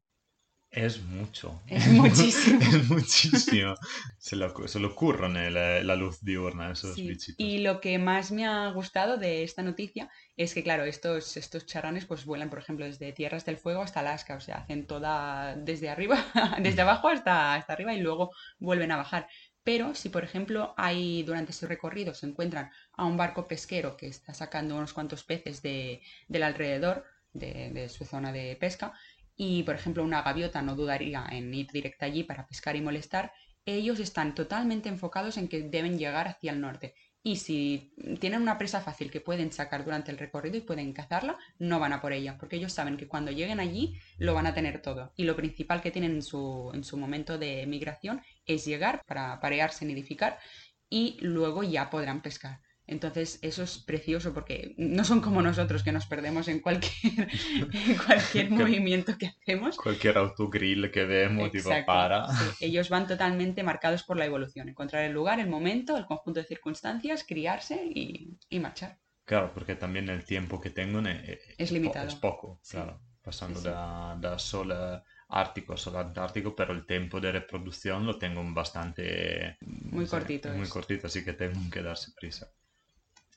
Es 0.71 1.03
mucho. 1.03 1.63
Es 1.69 1.87
muchísimo. 1.89 2.61
es 2.61 2.91
muchísimo. 2.91 3.75
Se 4.19 4.37
lo, 4.37 4.69
se 4.69 4.79
lo 4.79 4.95
curran 4.95 5.35
la, 5.35 5.83
la, 5.83 5.97
luz 5.97 6.21
diurna 6.23 6.73
esos 6.73 6.97
bichitos. 6.97 7.37
Y 7.39 7.59
lo 7.59 7.81
que 7.81 7.99
más 7.99 8.31
me 8.31 8.47
ha 8.47 8.69
gustado 8.71 9.17
de 9.17 9.43
esta 9.43 9.63
noticia 9.63 10.11
es 10.37 10.53
que, 10.53 10.63
claro, 10.63 10.85
estos, 10.85 11.37
estos 11.37 11.67
charranes 11.67 12.05
pues 12.05 12.27
vuelan, 12.27 12.51
por 12.51 12.59
ejemplo, 12.59 12.85
desde 12.85 13.13
Tierras 13.13 13.47
del 13.47 13.57
Fuego 13.57 13.83
hasta 13.83 14.01
Alaska. 14.01 14.35
O 14.35 14.41
sea, 14.41 14.57
hacen 14.57 14.87
toda 14.87 15.57
desde 15.57 15.89
arriba, 15.89 16.23
desde 16.61 16.83
abajo 16.83 17.09
hasta, 17.09 17.55
hasta 17.55 17.73
arriba 17.73 17.95
y 17.95 18.01
luego 18.01 18.33
vuelven 18.59 18.93
a 18.93 18.97
bajar. 18.97 19.29
Pero 19.67 19.97
si, 19.97 20.11
por 20.11 20.23
ejemplo, 20.23 20.75
hay 20.77 21.25
durante 21.25 21.51
ese 21.51 21.67
recorrido 21.67 22.15
se 22.15 22.27
encuentran 22.27 22.71
a 22.93 23.05
un 23.05 23.17
barco 23.17 23.49
pesquero 23.49 23.97
que 23.97 24.07
está 24.07 24.33
sacando 24.33 24.77
unos 24.77 24.93
cuantos 24.93 25.25
peces 25.25 25.61
del 25.61 26.43
alrededor 26.43 27.05
de, 27.33 27.89
su 27.89 28.05
zona 28.05 28.31
de 28.31 28.57
pesca 28.57 28.93
y, 29.37 29.63
por 29.65 29.75
ejemplo, 29.75 30.03
una 30.03 30.23
gaviota 30.23 30.63
no 30.63 30.75
dudaría 30.75 31.27
en 31.31 31.53
ir 31.55 31.69
directa 31.71 32.07
allí 32.07 32.25
para 32.25 32.47
pescar 32.47 32.77
y 32.77 32.81
molestar, 32.81 33.33
ellos 33.67 34.01
están 34.01 34.35
totalmente 34.35 34.89
enfocados 34.89 35.37
en 35.37 35.49
que 35.49 35.63
deben 35.63 35.99
llegar 35.99 36.29
hacia 36.29 36.53
el 36.53 36.61
norte. 36.61 36.95
Y 37.23 37.37
si 37.37 37.93
tienen 38.21 38.41
una 38.41 38.57
presa 38.57 38.81
fácil 38.81 39.11
que 39.11 39.21
pueden 39.21 39.51
sacar 39.51 39.85
durante 39.85 40.13
el 40.13 40.19
recorrido 40.19 40.57
y 40.57 40.61
pueden 40.61 40.93
cazarla, 40.93 41.37
no 41.59 41.81
van 41.81 41.93
a 41.93 42.01
por 42.01 42.13
ella, 42.13 42.39
porque 42.39 42.55
ellos 42.57 42.73
saben 42.73 42.97
que 42.97 43.09
cuando 43.09 43.33
lleguen 43.33 43.59
allí 43.59 43.99
lo 44.19 44.33
van 44.33 44.47
a 44.47 44.55
tener 44.55 44.81
todo. 44.81 45.13
Y 45.17 45.25
lo 45.25 45.35
principal 45.35 45.83
que 45.83 45.91
tienen 45.91 46.13
en 46.13 46.23
su, 46.23 46.71
en 46.73 46.85
su 46.85 46.97
momento 46.97 47.37
de 47.37 47.67
migración 47.67 48.23
es 48.47 48.65
llegar 48.65 49.03
para 49.07 49.41
parearse, 49.41 49.85
nidificar 49.85 50.39
y 50.89 51.19
luego 51.21 51.65
ya 51.65 51.91
podrán 51.91 52.23
pescar. 52.23 52.61
Entonces, 52.89 53.41
eso 53.43 53.65
es 53.65 53.79
precioso 53.79 54.33
porque 54.33 54.75
no 54.77 55.03
son 55.03 55.21
como 55.21 55.43
nosotros 55.43 55.83
que 55.83 55.91
nos 55.91 56.07
perdemos 56.07 56.47
en 56.47 56.61
cualquier, 56.61 57.29
cualquier 58.07 58.51
movimiento 58.51 59.19
que 59.19 59.27
hacemos. 59.27 59.77
Cualquier 59.77 60.19
autogrill 60.19 60.91
que 60.93 61.05
vemos, 61.05 61.51
tipo, 61.51 61.71
para. 61.85 62.27
Ellos 62.61 62.89
van 62.89 63.09
totalmente 63.09 63.65
marcados 63.65 64.05
por 64.05 64.17
la 64.17 64.27
evolución. 64.27 64.69
Encontrar 64.69 65.05
el 65.05 65.13
lugar, 65.13 65.41
el 65.41 65.49
momento, 65.49 65.97
el 65.97 66.07
conjunto 66.07 66.41
de 66.41 66.47
circunstancias, 66.47 67.25
criarse 67.27 67.75
y, 67.85 68.61
marchar. 68.61 68.99
Claro, 69.25 69.53
porque 69.53 69.75
también 69.75 70.09
el 70.09 70.25
tiempo 70.25 70.61
que 70.61 70.71
tengo 70.71 71.01
es, 71.59 71.73
limitado. 71.73 72.07
Es 72.07 72.15
poco, 72.15 72.61
claro. 72.71 73.01
Pasando 73.21 73.61
de 73.61 74.39
sol 74.39 74.73
ártico 75.29 75.73
a 75.73 75.77
sol 75.77 75.97
antártico, 75.97 76.55
pero 76.55 76.73
el 76.73 76.87
tiempo 76.87 77.21
de 77.21 77.33
reproducción 77.33 78.07
lo 78.07 78.17
tengo 78.17 78.45
bastante... 78.55 79.57
Muy 79.61 80.07
cortito. 80.07 80.51
Muy 80.51 80.69
cortito, 80.69 81.09
así 81.09 81.25
que 81.25 81.33
tengo 81.33 81.59
que 81.69 81.83
darse 81.83 82.13
prisa. 82.13 82.53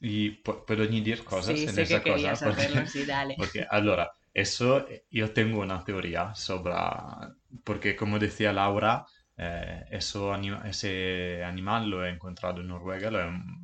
Y 0.01 0.32
puedo 0.32 0.84
añadir 0.84 1.24
cosas 1.24 1.56
sí, 1.58 1.68
en 1.68 1.75
sé 1.75 1.82
esa 1.82 2.01
que 2.01 2.12
cosa. 2.12 2.39
Porque, 2.41 2.62
hacerlo, 2.62 2.86
sí, 2.88 3.06
dale. 3.06 3.36
porque, 3.36 3.65
allora, 3.70 4.12
eso 4.34 4.86
yo 5.10 5.34
tengo 5.34 5.60
una 5.62 5.84
teoría 5.84 6.34
sobre, 6.36 6.74
porque 7.63 7.96
como 7.96 8.20
decía 8.20 8.53
Laura, 8.53 9.06
eh, 9.38 9.86
eso 9.91 10.36
ese 10.65 11.44
animal 11.44 11.89
lo 11.89 12.06
he 12.06 12.10
encontrado 12.10 12.62
en 12.62 12.68
Noruega 12.68 13.10
lo 13.12 13.20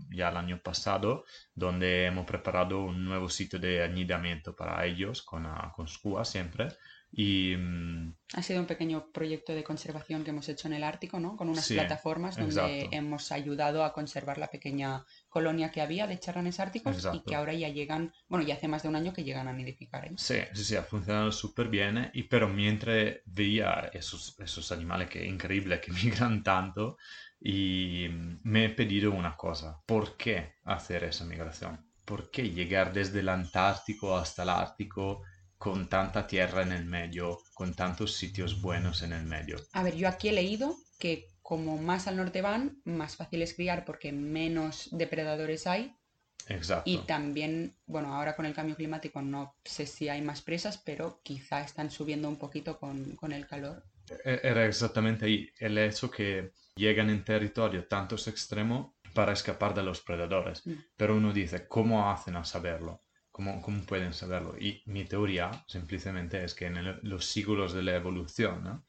ya 0.10 0.30
el 0.30 0.38
año 0.38 0.60
pasado, 0.62 1.26
donde 1.54 2.06
hemos 2.06 2.26
preparado 2.26 2.82
un 2.84 3.04
nuevo 3.06 3.30
sitio 3.30 3.60
de 3.60 3.84
anidamiento 3.84 4.56
para 4.56 4.86
ellos, 4.86 5.22
con, 5.22 5.46
con 5.76 5.88
SCUA 5.88 6.24
siempre. 6.26 6.70
Y, 7.18 7.56
ha 8.34 8.42
sido 8.42 8.60
un 8.60 8.66
pequeño 8.66 9.10
proyecto 9.14 9.54
de 9.54 9.64
conservación 9.64 10.26
que 10.26 10.32
hemos 10.32 10.50
hecho 10.50 10.68
en 10.68 10.74
el 10.74 10.84
Ártico, 10.84 11.18
¿no? 11.20 11.38
Con 11.38 11.48
unas 11.48 11.70
plataformas 11.70 12.36
donde 12.36 12.90
hemos 12.92 13.32
ayudado 13.32 13.86
a 13.86 13.94
conservar 13.94 14.38
la 14.38 14.50
pequeña 14.50 15.06
colonia 15.30 15.72
que 15.72 15.80
había 15.80 16.08
de 16.08 16.20
charranes 16.20 16.60
árticos 16.60 17.08
y 17.14 17.22
que 17.22 17.36
ahora 17.36 17.54
ya 17.54 17.70
llegan, 17.70 18.12
bueno, 18.28 18.46
ya 18.46 18.56
hace 18.56 18.68
más 18.68 18.84
de 18.84 18.90
un 18.90 18.98
año 18.98 19.14
que 19.14 19.24
llegan 19.24 19.48
a 19.48 19.54
nidificar 19.54 20.04
ahí. 20.04 20.16
Sí, 20.18 20.40
sí, 20.54 20.66
sí, 20.66 20.76
ha 20.76 20.84
funcionado 20.84 21.32
súper 21.32 21.70
bien, 21.70 22.12
y, 22.14 22.24
pero 22.24 22.50
mientras 22.50 23.16
veía 23.24 23.90
esos, 23.94 24.38
esos 24.40 24.72
animales 24.74 25.10
que 25.10 25.26
increíble 25.26 25.80
que 25.80 25.92
migran 26.04 26.44
tanto, 26.44 26.98
y 27.40 28.08
me 28.44 28.66
he 28.66 28.70
pedido 28.70 29.12
una 29.12 29.38
cosa, 29.38 29.80
¿por 29.86 30.18
qué 30.18 30.56
hacer 30.66 31.06
esa 31.06 31.24
migración? 31.24 31.90
¿Por 32.04 32.30
qué 32.30 32.50
llegar 32.50 32.92
desde 32.92 33.22
el 33.22 33.30
Antártico 33.30 34.18
hasta 34.18 34.44
el 34.44 34.50
Ártico? 34.50 35.22
Con 35.58 35.88
tanta 35.90 36.28
tierra 36.28 36.64
en 36.64 36.72
el 36.72 36.86
medio, 36.86 37.40
con 37.54 37.74
tantos 37.74 38.16
sitios 38.16 38.62
buenos 38.62 39.02
en 39.02 39.14
el 39.14 39.24
medio. 39.24 39.58
A 39.74 39.84
ver, 39.84 39.96
yo 39.96 40.08
aquí 40.08 40.30
he 40.30 40.34
leído 40.34 40.76
que 41.00 41.28
como 41.42 41.78
más 41.78 42.08
al 42.08 42.18
norte 42.18 42.42
van, 42.42 42.82
más 42.86 43.16
fácil 43.16 43.42
es 43.42 43.54
criar 43.54 43.86
porque 43.86 44.12
menos 44.12 44.90
depredadores 44.92 45.68
hay. 45.68 45.96
Exacto. 46.48 46.90
Y 46.90 46.98
también, 47.00 47.76
bueno, 47.86 48.14
ahora 48.14 48.36
con 48.36 48.46
el 48.46 48.54
cambio 48.54 48.76
climático 48.76 49.22
no 49.22 49.56
sé 49.64 49.86
si 49.86 50.10
hay 50.10 50.22
más 50.22 50.42
presas, 50.42 50.78
pero 50.78 51.22
quizá 51.24 51.62
están 51.62 51.90
subiendo 51.90 52.30
un 52.30 52.38
poquito 52.38 52.80
con, 52.80 53.16
con 53.16 53.32
el 53.32 53.48
calor. 53.48 53.84
E-, 54.24 54.42
era 54.44 54.66
exactamente 54.66 55.26
ahí 55.26 55.50
el 55.60 55.78
hecho 55.78 56.10
que 56.12 56.52
llegan 56.76 57.10
en 57.10 57.24
territorio 57.24 57.88
tantos 57.88 58.28
extremos 58.28 58.94
para 59.14 59.34
escapar 59.34 59.74
de 59.74 59.84
los 59.84 60.02
predadores. 60.02 60.66
Mm. 60.66 60.74
Pero 60.98 61.16
uno 61.16 61.32
dice, 61.32 61.68
¿cómo 61.68 62.12
hacen 62.12 62.36
a 62.36 62.44
saberlo? 62.44 63.05
¿Cómo, 63.36 63.86
pueden 63.86 64.14
saberlo? 64.14 64.58
Y 64.58 64.82
mi 64.86 65.04
teoría 65.04 65.52
simplemente 65.68 66.46
es 66.46 66.54
que 66.56 66.68
en 66.68 66.98
los 67.02 67.26
siglos 67.26 67.74
de 67.74 67.84
la 67.84 67.94
evolución, 67.94 68.86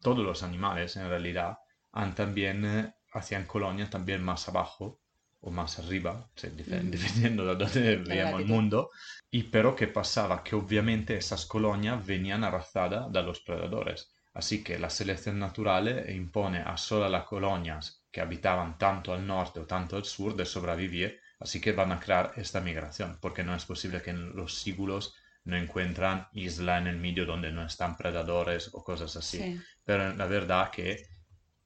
todos 0.00 0.24
los 0.24 0.44
animales 0.44 0.94
en 0.94 1.08
realidad 1.08 1.58
han 1.90 2.14
también, 2.14 2.64
eh, 2.64 2.94
hacían 3.12 3.46
colonias 3.46 3.90
también 3.90 4.22
más 4.22 4.48
abajo 4.48 5.00
o 5.40 5.50
más 5.50 5.80
arriba, 5.80 6.30
dependiendo 6.40 7.44
de 7.44 7.56
dónde 7.56 7.96
veíamos 8.08 8.42
el 8.42 8.46
mundo, 8.46 8.90
y 9.32 9.42
pero 9.42 9.74
¿qué 9.74 9.88
pasaba? 9.88 10.44
Que 10.44 10.54
obviamente 10.54 11.16
esas 11.16 11.44
colonias 11.44 12.06
venían 12.06 12.44
arrastradas 12.44 13.10
de 13.10 13.20
los 13.24 13.40
predadores. 13.40 14.12
Así 14.32 14.62
que 14.62 14.78
la 14.78 14.90
selección 14.90 15.40
natural 15.40 16.08
impone 16.08 16.60
a 16.60 16.76
solo 16.76 17.08
las 17.08 17.24
colonias 17.24 18.04
que 18.12 18.20
habitaban 18.20 18.78
tanto 18.78 19.12
al 19.12 19.26
norte 19.26 19.58
o 19.58 19.66
tanto 19.66 19.96
al 19.96 20.04
sur 20.04 20.36
de 20.36 20.46
sobrevivir 20.46 21.18
Así 21.40 21.58
que 21.58 21.72
van 21.72 21.90
a 21.90 21.98
crear 21.98 22.32
esta 22.36 22.60
migración, 22.60 23.18
porque 23.20 23.42
no 23.42 23.54
es 23.54 23.64
posible 23.64 24.02
que 24.02 24.10
en 24.10 24.36
los 24.36 24.54
siglos 24.60 25.14
no 25.44 25.56
encuentran 25.56 26.28
isla 26.32 26.76
en 26.76 26.86
el 26.86 26.98
medio 26.98 27.24
donde 27.24 27.50
no 27.50 27.64
están 27.64 27.96
predadores 27.96 28.68
o 28.74 28.84
cosas 28.84 29.16
así. 29.16 29.58
Pero 29.82 30.14
la 30.14 30.26
verdad 30.26 30.70
que 30.70 31.02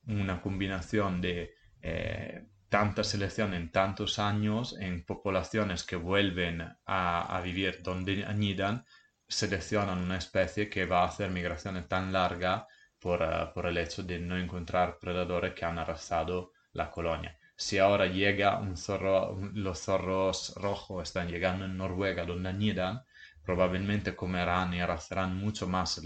una 0.07 0.41
combinación 0.41 1.21
de 1.21 1.55
eh, 1.83 2.47
tanta 2.69 3.03
selección 3.03 3.53
en 3.53 3.73
tantos 3.73 4.21
años 4.21 4.77
en 4.79 5.05
poblaciones 5.05 5.83
que 5.83 5.97
vuelven 5.97 6.63
a, 6.87 7.41
vivir 7.43 7.83
donde 7.83 8.25
anidan, 8.25 8.85
seleccionan 9.27 9.99
una 9.99 10.19
especie 10.19 10.71
que 10.71 10.87
va 10.87 11.03
a 11.03 11.09
hacer 11.09 11.31
migraciones 11.31 11.89
tan 11.89 12.13
largas 12.13 12.65
por, 13.01 13.23
eh, 13.23 13.51
por 13.53 13.67
el 13.67 13.79
hecho 13.79 14.05
de 14.05 14.21
no 14.21 14.39
encontrar 14.39 14.99
predadores 15.01 15.53
que 15.53 15.65
han 15.65 15.81
arrasado 15.81 16.53
la 16.73 16.91
colonia 16.93 17.37
si 17.57 17.79
ahora 17.79 18.07
llega 18.07 18.59
un 18.59 18.77
zorro, 18.77 19.39
los 19.55 19.81
zorros 19.81 20.55
rojos 20.57 21.09
están 21.09 21.29
llegando 21.29 21.65
en 21.65 21.77
Noruega 21.77 22.25
donde 22.25 22.49
anidan, 22.49 23.05
probablemente 23.45 24.17
comerán 24.17 24.75
y 24.75 24.81
arrastrarán 24.81 25.37
mucho 25.37 25.69
más 25.69 26.03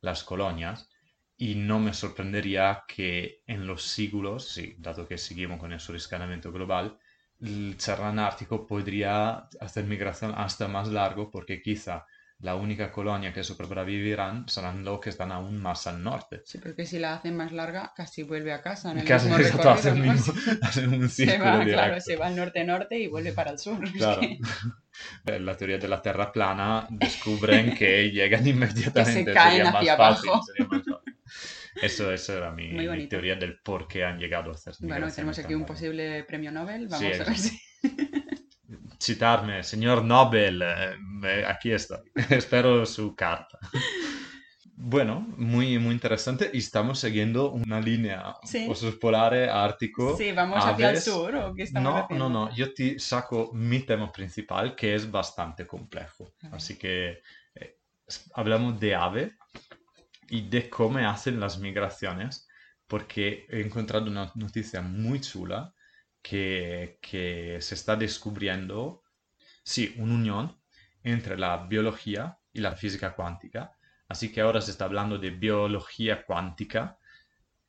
las 0.00 0.24
colonias. 0.24 0.88
Y 1.38 1.54
no 1.54 1.78
me 1.80 1.92
sorprendería 1.92 2.84
que 2.88 3.42
en 3.46 3.66
los 3.66 3.82
siglos, 3.82 4.48
sí, 4.48 4.74
dado 4.78 5.06
que 5.06 5.18
seguimos 5.18 5.60
con 5.60 5.72
el 5.72 5.80
sobrescalamiento 5.80 6.50
global, 6.50 6.98
el 7.40 7.76
charrán 7.76 8.18
ártico 8.18 8.66
podría 8.66 9.48
hacer 9.60 9.84
migración 9.84 10.32
hasta 10.34 10.66
más 10.68 10.88
largo 10.88 11.30
porque 11.30 11.60
quizá 11.60 12.06
la 12.40 12.54
única 12.54 12.92
colonia 12.92 13.32
que 13.32 13.42
sobrevivirán 13.42 14.48
serán 14.48 14.84
los 14.84 15.00
que 15.00 15.10
están 15.10 15.32
aún 15.32 15.56
más 15.58 15.86
al 15.86 16.02
norte. 16.02 16.42
Sí, 16.44 16.58
porque 16.58 16.84
si 16.84 16.98
la 16.98 17.14
hacen 17.14 17.34
más 17.36 17.52
larga, 17.52 17.92
casi 17.96 18.22
vuelve 18.22 18.52
a 18.52 18.60
casa. 18.60 18.92
En 18.92 18.98
el 18.98 19.04
casi 19.04 19.28
mismo 19.30 19.62
hacen, 19.70 20.02
mismo, 20.02 20.34
un 20.96 21.08
círculo 21.08 21.38
se 21.38 21.38
va, 21.38 21.64
Claro, 21.64 22.00
se 22.00 22.16
va 22.16 22.26
al 22.26 22.36
norte-norte 22.36 22.98
y 22.98 23.08
vuelve 23.08 23.32
para 23.32 23.52
el 23.52 23.58
sur. 23.58 23.80
Claro. 23.92 24.20
La 25.24 25.56
teoría 25.56 25.76
de 25.76 25.88
la 25.88 26.00
Tierra 26.00 26.32
plana 26.32 26.86
descubren 26.88 27.74
que 27.74 28.10
llegan 28.12 28.46
inmediatamente. 28.46 29.24
Que 29.24 29.30
se 29.30 29.34
caen 29.34 29.66
hacia 29.66 29.92
abajo. 29.92 30.40
Eso, 31.82 32.10
eso 32.10 32.36
era 32.36 32.50
mi, 32.50 33.06
teoría 33.08 33.34
del 33.36 33.58
por 33.58 33.86
qué 33.86 34.04
han 34.04 34.18
llegado 34.18 34.50
a 34.50 34.54
hacer 34.54 34.74
Bueno, 34.80 35.10
tenemos 35.10 35.38
aquí 35.38 35.54
un 35.54 35.66
posible 35.66 36.24
premio 36.24 36.50
Nobel. 36.50 36.88
Vamos 36.88 37.20
a 37.20 37.24
ver 37.24 37.36
si 37.36 37.60
citarme, 39.06 39.62
señor 39.62 40.04
Nobel, 40.04 40.62
eh, 40.62 41.44
aquí 41.46 41.72
estoy. 41.72 42.00
Espero 42.30 42.84
su 42.86 43.14
carta. 43.14 43.58
Bueno, 44.78 45.26
muy, 45.38 45.78
muy 45.78 45.94
interesante. 45.94 46.50
Y 46.52 46.58
estamos 46.58 47.00
siguiendo 47.00 47.50
una 47.50 47.80
línea 47.80 48.36
sí. 48.44 48.68
polare, 49.00 49.48
ártico. 49.48 50.14
Sí, 50.18 50.32
vamos 50.32 50.62
hacia 50.62 50.90
el 50.90 51.00
sur. 51.00 51.34
¿o 51.34 51.54
qué 51.54 51.62
estamos 51.62 52.04
no, 52.10 52.18
no, 52.18 52.28
no. 52.28 52.54
Yo 52.54 52.74
te 52.74 52.98
saco 52.98 53.50
mi 53.54 53.80
tema 53.80 54.12
principal, 54.12 54.76
que 54.76 54.94
es 54.94 55.10
bastante 55.10 55.66
complejo. 55.66 56.34
Así 56.52 56.76
que 56.76 57.22
eh, 57.54 57.78
hablamos 58.34 58.78
de 58.78 58.94
ave 58.94 59.36
y 60.28 60.46
de 60.46 60.68
cómo 60.68 60.98
hacen 60.98 61.40
las 61.40 61.58
migraciones, 61.58 62.46
porque 62.86 63.46
he 63.48 63.62
encontrado 63.62 64.10
una 64.10 64.30
noticia 64.34 64.82
muy 64.82 65.22
chula 65.22 65.72
que, 66.28 67.58
se 67.60 67.74
está 67.74 67.96
descubriendo, 67.96 69.02
sí, 69.62 69.94
una 69.98 70.14
unión 70.14 70.60
entre 71.02 71.38
la 71.38 71.66
biología 71.66 72.38
y 72.52 72.60
la 72.60 72.74
física 72.74 73.14
cuántica. 73.14 73.76
Así 74.08 74.32
que 74.32 74.40
ahora 74.40 74.60
se 74.60 74.72
está 74.72 74.86
hablando 74.86 75.18
de 75.18 75.30
biología 75.30 76.24
cuántica 76.24 76.98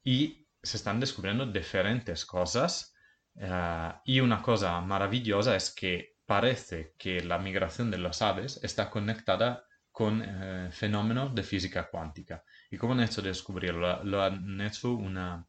y 0.04 0.48
se 0.62 0.78
están 0.78 1.00
descubriendo 1.00 1.46
diferentes 1.46 2.26
cosas. 2.26 2.96
Eh, 3.36 3.94
y 4.06 4.20
una 4.22 4.42
cosa 4.42 4.82
maravillosa 4.82 5.56
es 5.56 5.70
que 5.72 6.18
parece 6.26 6.96
que 6.98 7.22
la 7.22 7.38
migración 7.38 7.92
de 7.92 8.00
las 8.00 8.22
aves 8.22 8.60
está 8.64 8.90
conectada 8.90 9.64
con 9.92 10.24
eh, 10.24 10.70
fenómenos 10.72 11.34
de 11.36 11.44
física 11.44 11.90
cuántica. 11.90 12.44
¿Y 12.72 12.78
cómo 12.78 12.94
han 12.94 13.02
hecho 13.02 13.22
descubrirlo? 13.22 14.04
Lo 14.04 14.22
han 14.24 14.62
hecho 14.62 14.94
una, 14.94 15.48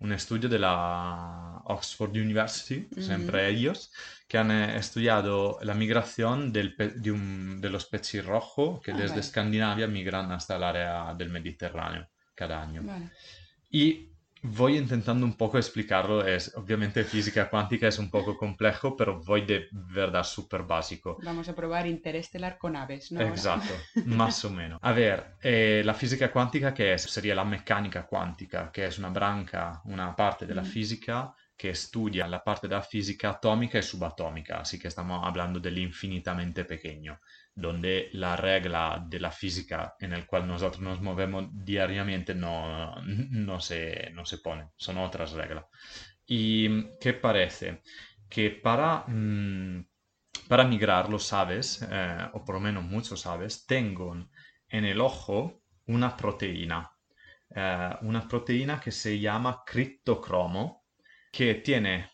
un 0.00 0.12
estudio 0.12 0.48
de 0.48 0.58
la 0.58 1.62
Oxford 1.66 2.10
University, 2.10 2.88
siempre 2.98 3.48
ellos, 3.48 3.92
que 4.26 4.38
han 4.38 4.50
eh, 4.50 4.76
estudiado 4.76 5.58
la 5.62 5.74
migración 5.74 6.52
del 6.52 6.74
de, 6.76 7.70
los 7.70 7.84
pechirrojos 7.86 8.80
que 8.80 8.92
ah, 8.92 8.96
desde 8.96 9.20
Escandinavia 9.20 9.86
migran 9.86 10.32
hasta 10.32 10.56
el 10.56 10.64
área 10.64 11.14
del 11.14 11.28
Mediterráneo 11.30 12.08
cada 12.34 12.62
año. 12.62 12.82
Y 13.70 14.09
voy 14.42 14.76
intentando 14.76 15.24
un 15.26 15.34
poco 15.34 15.58
explicarlo. 15.58 16.26
Es, 16.26 16.54
obviamente 16.56 17.04
física 17.04 17.48
cuántica 17.48 17.88
es 17.88 17.98
un 17.98 18.10
poco 18.10 18.36
complejo, 18.36 18.96
pero 18.96 19.20
voy 19.20 19.42
de 19.42 19.68
verdad 19.72 20.24
súper 20.24 20.62
básico. 20.62 21.18
Vamos 21.22 21.48
a 21.48 21.54
probar 21.54 21.86
interestelar 21.86 22.58
con 22.58 22.76
aves, 22.76 23.12
¿no? 23.12 23.20
Exacto, 23.20 23.74
más 24.06 24.44
o 24.44 24.50
menos. 24.50 24.78
A 24.82 24.92
ver, 24.92 25.36
eh, 25.42 25.82
la 25.84 25.94
física 25.94 26.30
cuántica, 26.30 26.72
¿qué 26.72 26.94
es? 26.94 27.02
Sería 27.02 27.34
la 27.34 27.44
mecánica 27.44 28.06
cuántica, 28.06 28.70
que 28.72 28.86
es 28.86 28.98
una 28.98 29.10
branca, 29.10 29.80
una 29.84 30.14
parte 30.14 30.46
de 30.46 30.54
la 30.54 30.62
mm. 30.62 30.66
física 30.66 31.34
que 31.56 31.70
estudia 31.70 32.26
la 32.26 32.42
parte 32.42 32.66
de 32.66 32.74
la 32.74 32.80
física 32.80 33.30
atómica 33.30 33.78
y 33.78 33.82
subatómica, 33.82 34.60
así 34.60 34.78
que 34.78 34.88
estamos 34.88 35.20
hablando 35.22 35.60
del 35.60 35.76
infinitamente 35.76 36.64
pequeño 36.64 37.20
donde 37.60 38.08
la 38.12 38.36
regla 38.36 39.04
de 39.08 39.20
la 39.20 39.30
física 39.30 39.94
en 40.00 40.12
el 40.12 40.26
cual 40.26 40.46
nosotros 40.46 40.80
nos 40.82 41.00
movemos 41.00 41.48
diariamente 41.52 42.34
no, 42.34 42.94
no, 43.04 43.60
se, 43.60 44.10
no 44.12 44.24
se 44.24 44.38
pone, 44.38 44.70
son 44.76 44.98
otras 44.98 45.32
reglas. 45.32 45.64
¿Y 46.26 46.84
qué 46.98 47.14
parece? 47.14 47.82
Que 48.28 48.50
para, 48.50 49.04
mm, 49.06 49.84
para 50.48 50.64
migrar 50.64 51.08
los 51.08 51.32
aves, 51.32 51.86
eh, 51.90 52.28
o 52.32 52.44
por 52.44 52.56
lo 52.56 52.60
menos 52.60 52.84
muchos 52.84 53.26
aves, 53.26 53.66
tengo 53.66 54.14
en 54.68 54.84
el 54.84 55.00
ojo 55.00 55.62
una 55.86 56.16
proteína, 56.16 56.90
eh, 57.54 57.90
una 58.02 58.26
proteína 58.28 58.80
que 58.80 58.92
se 58.92 59.18
llama 59.18 59.62
criptocromo, 59.66 60.84
que 61.32 61.56
tiene 61.56 62.10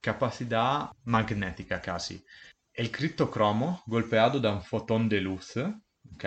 capacidad 0.00 0.90
magnética 1.04 1.80
casi 1.80 2.24
el 2.78 2.92
criptocromo 2.92 3.82
golpeado 3.86 4.38
da 4.38 4.52
un 4.52 4.62
fotón 4.62 5.08
de 5.08 5.20
luz, 5.20 5.56
¿ok? 6.14 6.24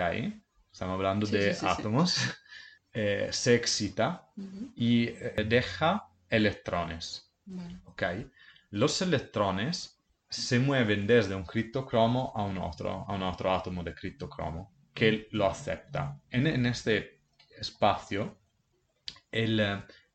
Estamos 0.70 0.94
hablando 0.96 1.26
de 1.26 1.56
átomos, 1.62 2.18
eh, 2.92 3.28
se 3.32 3.54
excita 3.54 4.28
y 4.76 5.08
eh, 5.08 5.46
deja 5.48 6.06
electrones, 6.28 7.32
¿ok? 7.86 8.02
Los 8.68 9.00
electrones 9.00 9.98
se 10.28 10.58
mueven 10.58 11.06
desde 11.06 11.34
un 11.34 11.44
criptocromo 11.44 12.32
a 12.36 12.42
un 12.42 12.58
otro, 12.58 13.06
a 13.08 13.14
un 13.14 13.22
otro 13.22 13.50
átomo 13.50 13.82
de 13.82 13.94
criptocromo 13.94 14.74
que 14.92 15.28
lo 15.30 15.46
acepta. 15.46 16.20
En, 16.30 16.46
en 16.46 16.66
este 16.66 17.22
espacio, 17.58 18.38
el, 19.30 19.58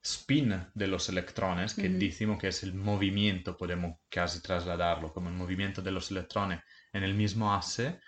spin 0.07 0.67
de 0.73 0.87
los 0.87 1.09
electrones, 1.09 1.73
que 1.73 1.89
decimos 1.89 2.39
que 2.39 2.47
es 2.47 2.63
el 2.63 2.73
movimiento, 2.73 3.57
podemos 3.57 3.97
casi 4.09 4.41
trasladarlo 4.41 5.11
como 5.11 5.27
el 5.27 5.35
movimiento 5.35 5.81
de 5.81 5.91
los 5.91 6.11
electrones 6.11 6.61
en 6.93 7.03
el 7.03 7.13
mismo 7.13 7.53
asse, 7.53 7.99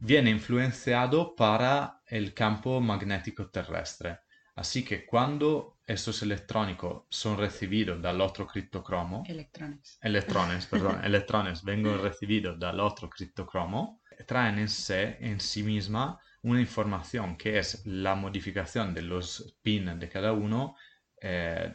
viene 0.00 0.30
influenciado 0.30 1.34
para 1.34 2.00
el 2.06 2.32
campo 2.32 2.80
magnético 2.80 3.50
terrestre. 3.50 4.20
Así 4.56 4.84
que 4.84 5.04
cuando 5.04 5.80
estos 5.86 6.22
electrónicos 6.22 7.04
son 7.10 7.36
recibidos 7.36 8.00
del 8.00 8.20
otro 8.22 8.46
criptocromo, 8.46 9.24
electrones, 9.26 9.98
electrones, 10.00 10.66
perdón, 10.66 11.00
electrones 11.04 11.62
vengan 11.62 12.00
recibidos 12.00 12.58
del 12.58 12.80
otro 12.80 13.10
criptocromo, 13.10 14.00
traen 14.26 14.58
en, 14.60 14.68
sí, 14.68 14.94
en 14.94 15.40
sí 15.40 15.62
misma 15.62 16.18
una 16.42 16.60
información 16.60 17.36
que 17.36 17.58
es 17.58 17.84
la 17.84 18.14
modificación 18.14 18.94
de 18.94 19.02
los 19.02 19.58
pins 19.62 19.98
de 19.98 20.08
cada 20.08 20.32
uno 20.32 20.76
eh, 21.26 21.72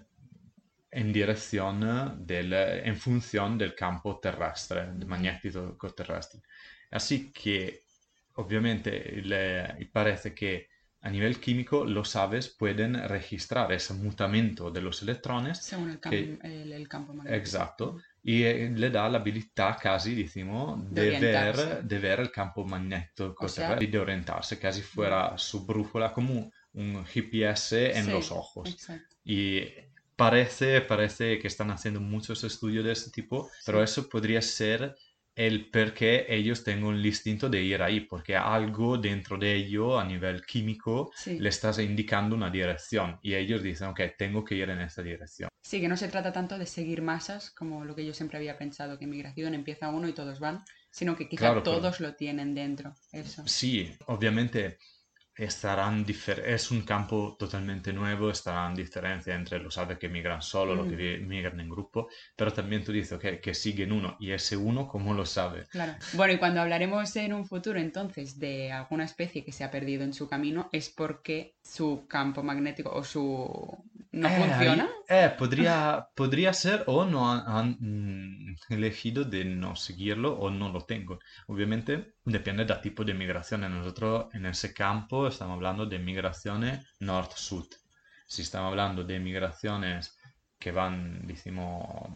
en 0.91 1.11
dirección 1.11 2.25
del, 2.25 2.53
en 2.53 2.95
función 2.95 3.57
del 3.57 3.73
campo 3.73 4.19
terrestre, 4.19 4.93
magnético 5.07 5.89
terrestre. 5.95 6.41
Así 6.91 7.31
que, 7.31 7.85
obviamente, 8.35 9.21
le, 9.23 9.89
parece 9.91 10.35
que 10.35 10.67
a 11.01 11.09
nivel 11.09 11.39
químico 11.39 11.83
los 11.83 12.15
aves 12.15 12.49
pueden 12.49 12.93
registrar 13.07 13.71
ese 13.71 13.95
mutamiento 13.95 14.69
de 14.69 14.81
los 14.81 15.01
electrones. 15.01 15.57
Según 15.57 15.89
el, 15.89 16.87
campo 16.87 17.13
magnético. 17.13 17.35
Exacto. 17.35 17.97
Y 18.21 18.43
eh, 18.43 18.69
le 18.69 18.91
da 18.91 19.09
la 19.09 19.17
habilità 19.17 19.77
casi, 19.81 20.13
decimos, 20.13 20.91
de, 20.91 21.19
ver, 21.19 21.83
de 21.83 21.99
ver 21.99 22.19
el 22.19 22.31
campo 22.31 22.65
magnético 22.65 23.47
terrestre 23.47 23.85
y 23.85 23.87
de 23.87 23.99
orientarse, 23.99 24.59
casi 24.59 24.81
fuera 24.81 25.35
su 25.37 25.65
brújula 25.65 26.11
como 26.11 26.51
un 26.73 27.05
GPS 27.05 27.97
en 27.97 28.11
los 28.11 28.31
ojos. 28.31 28.77
Y 29.29 29.61
parece, 30.15 30.81
parece 30.81 31.37
que 31.37 31.47
están 31.47 31.69
haciendo 31.69 32.01
muchos 32.01 32.43
estudios 32.43 32.83
de 32.83 32.93
este 32.93 33.11
tipo, 33.11 33.47
pero 33.63 33.83
eso 33.83 34.09
podría 34.09 34.41
ser 34.41 34.95
el 35.35 35.69
por 35.69 35.93
qué 35.93 36.25
ellos 36.27 36.63
tengan 36.63 36.95
el 36.95 37.05
instinto 37.05 37.47
de 37.47 37.61
ir 37.61 37.79
ahí, 37.83 37.99
porque 37.99 38.35
algo 38.35 38.97
dentro 38.97 39.37
de 39.37 39.53
ellos 39.53 40.01
a 40.01 40.03
nivel 40.03 40.43
químico 40.43 41.11
le 41.27 41.47
estás 41.47 41.77
indicando 41.77 42.35
una 42.35 42.49
dirección 42.49 43.19
y 43.21 43.35
ellos 43.35 43.61
dicen, 43.61 43.89
ok, 43.89 44.01
tengo 44.17 44.43
que 44.43 44.55
ir 44.55 44.67
en 44.71 44.81
esta 44.81 45.03
dirección. 45.03 45.47
Sí, 45.61 45.79
que 45.79 45.87
no 45.87 45.95
se 45.95 46.07
trata 46.07 46.33
tanto 46.33 46.57
de 46.57 46.65
seguir 46.65 47.03
masas 47.03 47.51
como 47.51 47.85
lo 47.85 47.95
que 47.95 48.03
yo 48.03 48.15
siempre 48.15 48.39
había 48.39 48.57
pensado, 48.57 48.97
que 48.97 49.03
en 49.03 49.11
migración 49.11 49.53
empieza 49.53 49.89
uno 49.89 50.09
y 50.09 50.13
todos 50.13 50.39
van, 50.39 50.63
sino 50.89 51.15
que 51.15 51.29
quizá 51.29 51.61
todos 51.61 51.99
lo 51.99 52.15
tienen 52.15 52.55
dentro. 52.55 52.95
Eso. 53.11 53.43
Sí, 53.45 53.95
obviamente 54.07 54.79
estarán 55.39 56.05
es 56.45 56.69
un 56.69 56.81
campo 56.81 57.37
totalmente 57.39 57.93
nuevo, 57.93 58.29
estarán 58.29 58.75
diferencia 58.75 59.33
entre 59.33 59.59
los 59.59 59.77
aves 59.77 59.97
que 59.97 60.09
migran 60.09 60.41
solo, 60.41 60.75
los 60.75 60.87
que 60.89 61.19
mm. 61.19 61.27
migran 61.27 61.59
en 61.59 61.69
grupo, 61.69 62.09
pero 62.35 62.51
también 62.51 62.83
tú 62.83 62.91
dices 62.91 63.13
okay, 63.13 63.39
que 63.39 63.53
siguen 63.53 63.93
uno, 63.93 64.17
y 64.19 64.31
ese 64.31 64.57
uno, 64.57 64.87
¿cómo 64.87 65.13
lo 65.13 65.25
sabe? 65.25 65.65
Claro. 65.69 65.93
Bueno, 66.13 66.33
y 66.33 66.37
cuando 66.37 66.61
hablaremos 66.61 67.15
en 67.15 67.33
un 67.33 67.45
futuro 67.45 67.79
entonces 67.79 68.37
de 68.37 68.71
alguna 68.73 69.05
especie 69.05 69.45
que 69.45 69.53
se 69.53 69.63
ha 69.63 69.71
perdido 69.71 70.03
en 70.03 70.13
su 70.13 70.27
camino, 70.27 70.69
es 70.73 70.89
porque 70.89 71.55
su 71.63 72.05
campo 72.07 72.43
magnético 72.43 72.91
o 72.91 73.03
su 73.03 73.81
no 74.11 74.27
eh, 74.27 74.29
funciona. 74.29 74.89
eh, 75.07 75.33
podría, 75.37 76.07
podría 76.15 76.53
ser 76.53 76.83
o 76.87 77.05
no 77.05 77.31
han, 77.31 77.77
mm, 77.79 78.55
elegido 78.69 79.23
de 79.23 79.45
no 79.45 79.75
seguirlo 79.75 80.33
o 80.39 80.49
no 80.51 80.69
lo 80.69 80.81
tengo. 80.81 81.19
Obviamente 81.47 82.15
depende 82.25 82.65
del 82.65 82.81
tipo 82.81 83.03
de 83.05 83.13
migración. 83.13 83.61
Nosotros 83.61 84.27
en 84.33 84.45
ese 84.45 84.73
campo 84.73 85.27
estamos 85.27 85.55
hablando 85.55 85.85
de 85.85 85.99
migraciones 85.99 86.85
norte-sur. 86.99 87.65
Si 88.27 88.41
estamos 88.43 88.69
hablando 88.71 89.03
de 89.03 89.19
migraciones 89.19 90.17
que 90.59 90.71
van, 90.71 91.25
decimos, 91.25 92.09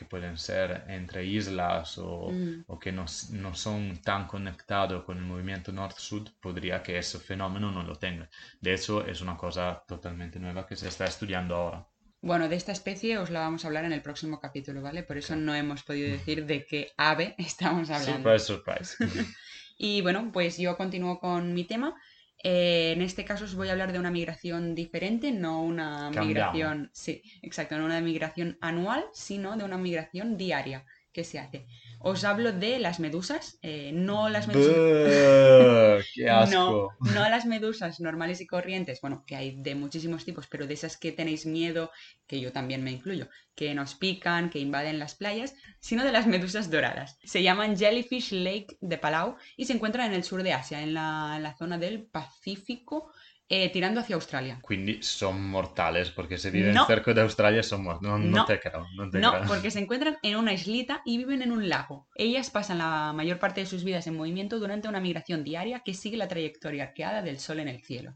que 0.00 0.06
pueden 0.06 0.38
ser 0.38 0.84
entre 0.88 1.26
islas 1.26 1.98
o, 1.98 2.30
mm. 2.32 2.64
o 2.68 2.78
que 2.78 2.90
no, 2.90 3.04
no, 3.32 3.54
son 3.54 4.00
tan 4.00 4.26
conectados 4.26 5.04
con 5.04 5.18
el 5.18 5.24
movimiento 5.24 5.72
norte-sur, 5.72 6.22
podría 6.40 6.82
que 6.82 6.96
ese 6.96 7.18
fenómeno 7.18 7.70
no 7.70 7.82
lo 7.82 7.96
tenga. 7.96 8.30
De 8.62 8.72
hecho, 8.72 9.04
es 9.06 9.20
una 9.20 9.36
cosa 9.36 9.84
totalmente 9.86 10.38
nueva 10.38 10.66
que 10.66 10.74
se 10.74 10.88
está 10.88 11.04
estudiando 11.04 11.54
ahora. 11.54 11.86
Bueno, 12.22 12.48
de 12.48 12.56
esta 12.56 12.72
especie 12.72 13.18
os 13.18 13.28
la 13.28 13.40
vamos 13.40 13.62
a 13.62 13.68
hablar 13.68 13.84
en 13.84 13.92
el 13.92 14.00
próximo 14.00 14.40
capítulo, 14.40 14.80
¿vale? 14.80 15.02
Por 15.02 15.18
eso 15.18 15.36
no 15.36 15.54
hemos 15.54 15.82
podido 15.82 16.10
decir 16.10 16.46
de 16.46 16.64
qué 16.64 16.92
ave 16.96 17.34
estamos 17.38 17.90
hablando. 17.90 18.30
Surprise, 18.38 18.96
surprise. 18.96 19.34
y 19.76 20.00
bueno, 20.00 20.30
pues 20.32 20.56
yo 20.56 20.78
continúo 20.78 21.20
con 21.20 21.52
mi 21.52 21.64
tema. 21.64 21.94
Eh, 22.42 22.92
en 22.92 23.02
este 23.02 23.24
caso 23.24 23.44
os 23.44 23.54
voy 23.54 23.68
a 23.68 23.72
hablar 23.72 23.92
de 23.92 23.98
una 23.98 24.10
migración 24.10 24.74
diferente, 24.74 25.30
no 25.30 25.62
una 25.62 26.10
migración, 26.10 26.90
sí, 26.94 27.22
exacto, 27.42 27.76
no 27.78 27.84
una 27.84 28.00
migración 28.00 28.56
anual, 28.60 29.04
sino 29.12 29.56
de 29.56 29.64
una 29.64 29.76
migración 29.76 30.36
diaria 30.38 30.84
que 31.12 31.24
se 31.24 31.38
hace. 31.38 31.66
Os 32.02 32.24
hablo 32.24 32.52
de 32.52 32.78
las 32.78 32.98
medusas, 32.98 33.58
eh, 33.60 33.92
no 33.92 34.30
las 34.30 34.48
medusas. 34.48 34.72
¡Qué 36.14 36.30
asco! 36.30 36.94
No, 37.00 37.12
no 37.12 37.28
las 37.28 37.44
medusas 37.44 38.00
normales 38.00 38.40
y 38.40 38.46
corrientes, 38.46 39.02
bueno, 39.02 39.22
que 39.26 39.36
hay 39.36 39.62
de 39.62 39.74
muchísimos 39.74 40.24
tipos, 40.24 40.46
pero 40.46 40.66
de 40.66 40.72
esas 40.72 40.96
que 40.96 41.12
tenéis 41.12 41.44
miedo, 41.44 41.90
que 42.26 42.40
yo 42.40 42.52
también 42.52 42.82
me 42.82 42.90
incluyo, 42.90 43.28
que 43.54 43.74
nos 43.74 43.94
pican, 43.94 44.48
que 44.48 44.60
invaden 44.60 44.98
las 44.98 45.14
playas, 45.14 45.54
sino 45.78 46.02
de 46.02 46.12
las 46.12 46.26
medusas 46.26 46.70
doradas. 46.70 47.18
Se 47.22 47.42
llaman 47.42 47.76
Jellyfish 47.76 48.32
Lake 48.32 48.78
de 48.80 48.96
Palau 48.96 49.36
y 49.58 49.66
se 49.66 49.74
encuentran 49.74 50.06
en 50.06 50.14
el 50.14 50.24
sur 50.24 50.42
de 50.42 50.54
Asia, 50.54 50.80
en 50.82 50.94
la, 50.94 51.34
en 51.36 51.42
la 51.42 51.54
zona 51.56 51.76
del 51.76 52.06
Pacífico 52.06 53.12
eh, 53.52 53.68
tirando 53.68 53.98
hacia 53.98 54.14
Australia. 54.14 54.60
Quindi 54.64 55.02
son 55.02 55.50
mortales 55.50 56.12
porque 56.12 56.38
se 56.38 56.52
viven 56.52 56.76
cerca 56.86 57.12
de 57.12 57.22
Australia, 57.22 57.64
son 57.64 57.82
No, 57.82 57.98
no, 58.00 58.16
no, 58.16 58.44
te 58.44 58.60
creo. 58.60 58.86
No, 58.94 59.10
te 59.10 59.18
no 59.18 59.42
porque 59.48 59.72
se 59.72 59.80
encuentran 59.80 60.18
en 60.22 60.36
una 60.36 60.52
islita 60.52 61.02
y 61.04 61.18
viven 61.18 61.42
en 61.42 61.50
un 61.50 61.68
lago. 61.68 62.06
Ellas 62.14 62.48
pasan 62.48 62.78
la 62.78 63.12
mayor 63.12 63.40
parte 63.40 63.60
de 63.60 63.66
sus 63.66 63.82
vidas 63.82 64.06
en 64.06 64.16
movimiento 64.16 64.60
durante 64.60 64.86
una 64.86 65.00
migración 65.00 65.42
diaria 65.42 65.82
que 65.84 65.94
sigue 65.94 66.16
la 66.16 66.28
trayectoria 66.28 66.84
arqueada 66.84 67.22
del 67.22 67.40
sol 67.40 67.58
en 67.58 67.66
el 67.66 67.82
cielo. 67.82 68.14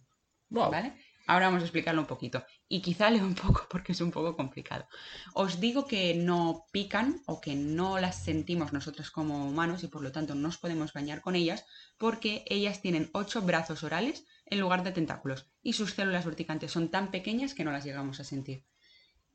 ¿Vale? 0.50 0.92
Ahora 1.26 1.46
vamos 1.46 1.62
a 1.62 1.64
explicarlo 1.64 2.02
un 2.02 2.06
poquito. 2.06 2.44
Y 2.68 2.80
quizá 2.80 3.10
leo 3.10 3.24
un 3.24 3.34
poco 3.34 3.66
porque 3.68 3.90
es 3.90 4.00
un 4.00 4.12
poco 4.12 4.36
complicado. 4.36 4.86
Os 5.32 5.58
digo 5.58 5.88
que 5.88 6.14
no 6.14 6.66
pican 6.70 7.22
o 7.26 7.40
que 7.40 7.56
no 7.56 7.98
las 7.98 8.22
sentimos 8.22 8.72
nosotros 8.72 9.10
como 9.10 9.48
humanos 9.48 9.82
y 9.82 9.88
por 9.88 10.02
lo 10.02 10.12
tanto 10.12 10.36
no 10.36 10.42
nos 10.42 10.58
podemos 10.58 10.92
bañar 10.92 11.22
con 11.22 11.34
ellas 11.34 11.64
porque 11.98 12.44
ellas 12.46 12.80
tienen 12.80 13.10
ocho 13.14 13.42
brazos 13.42 13.82
orales 13.82 14.24
en 14.46 14.60
lugar 14.60 14.82
de 14.82 14.92
tentáculos 14.92 15.50
y 15.62 15.72
sus 15.72 15.94
células 15.94 16.26
urticantes 16.26 16.72
son 16.72 16.90
tan 16.90 17.10
pequeñas 17.10 17.54
que 17.54 17.64
no 17.64 17.72
las 17.72 17.84
llegamos 17.84 18.20
a 18.20 18.24
sentir. 18.24 18.64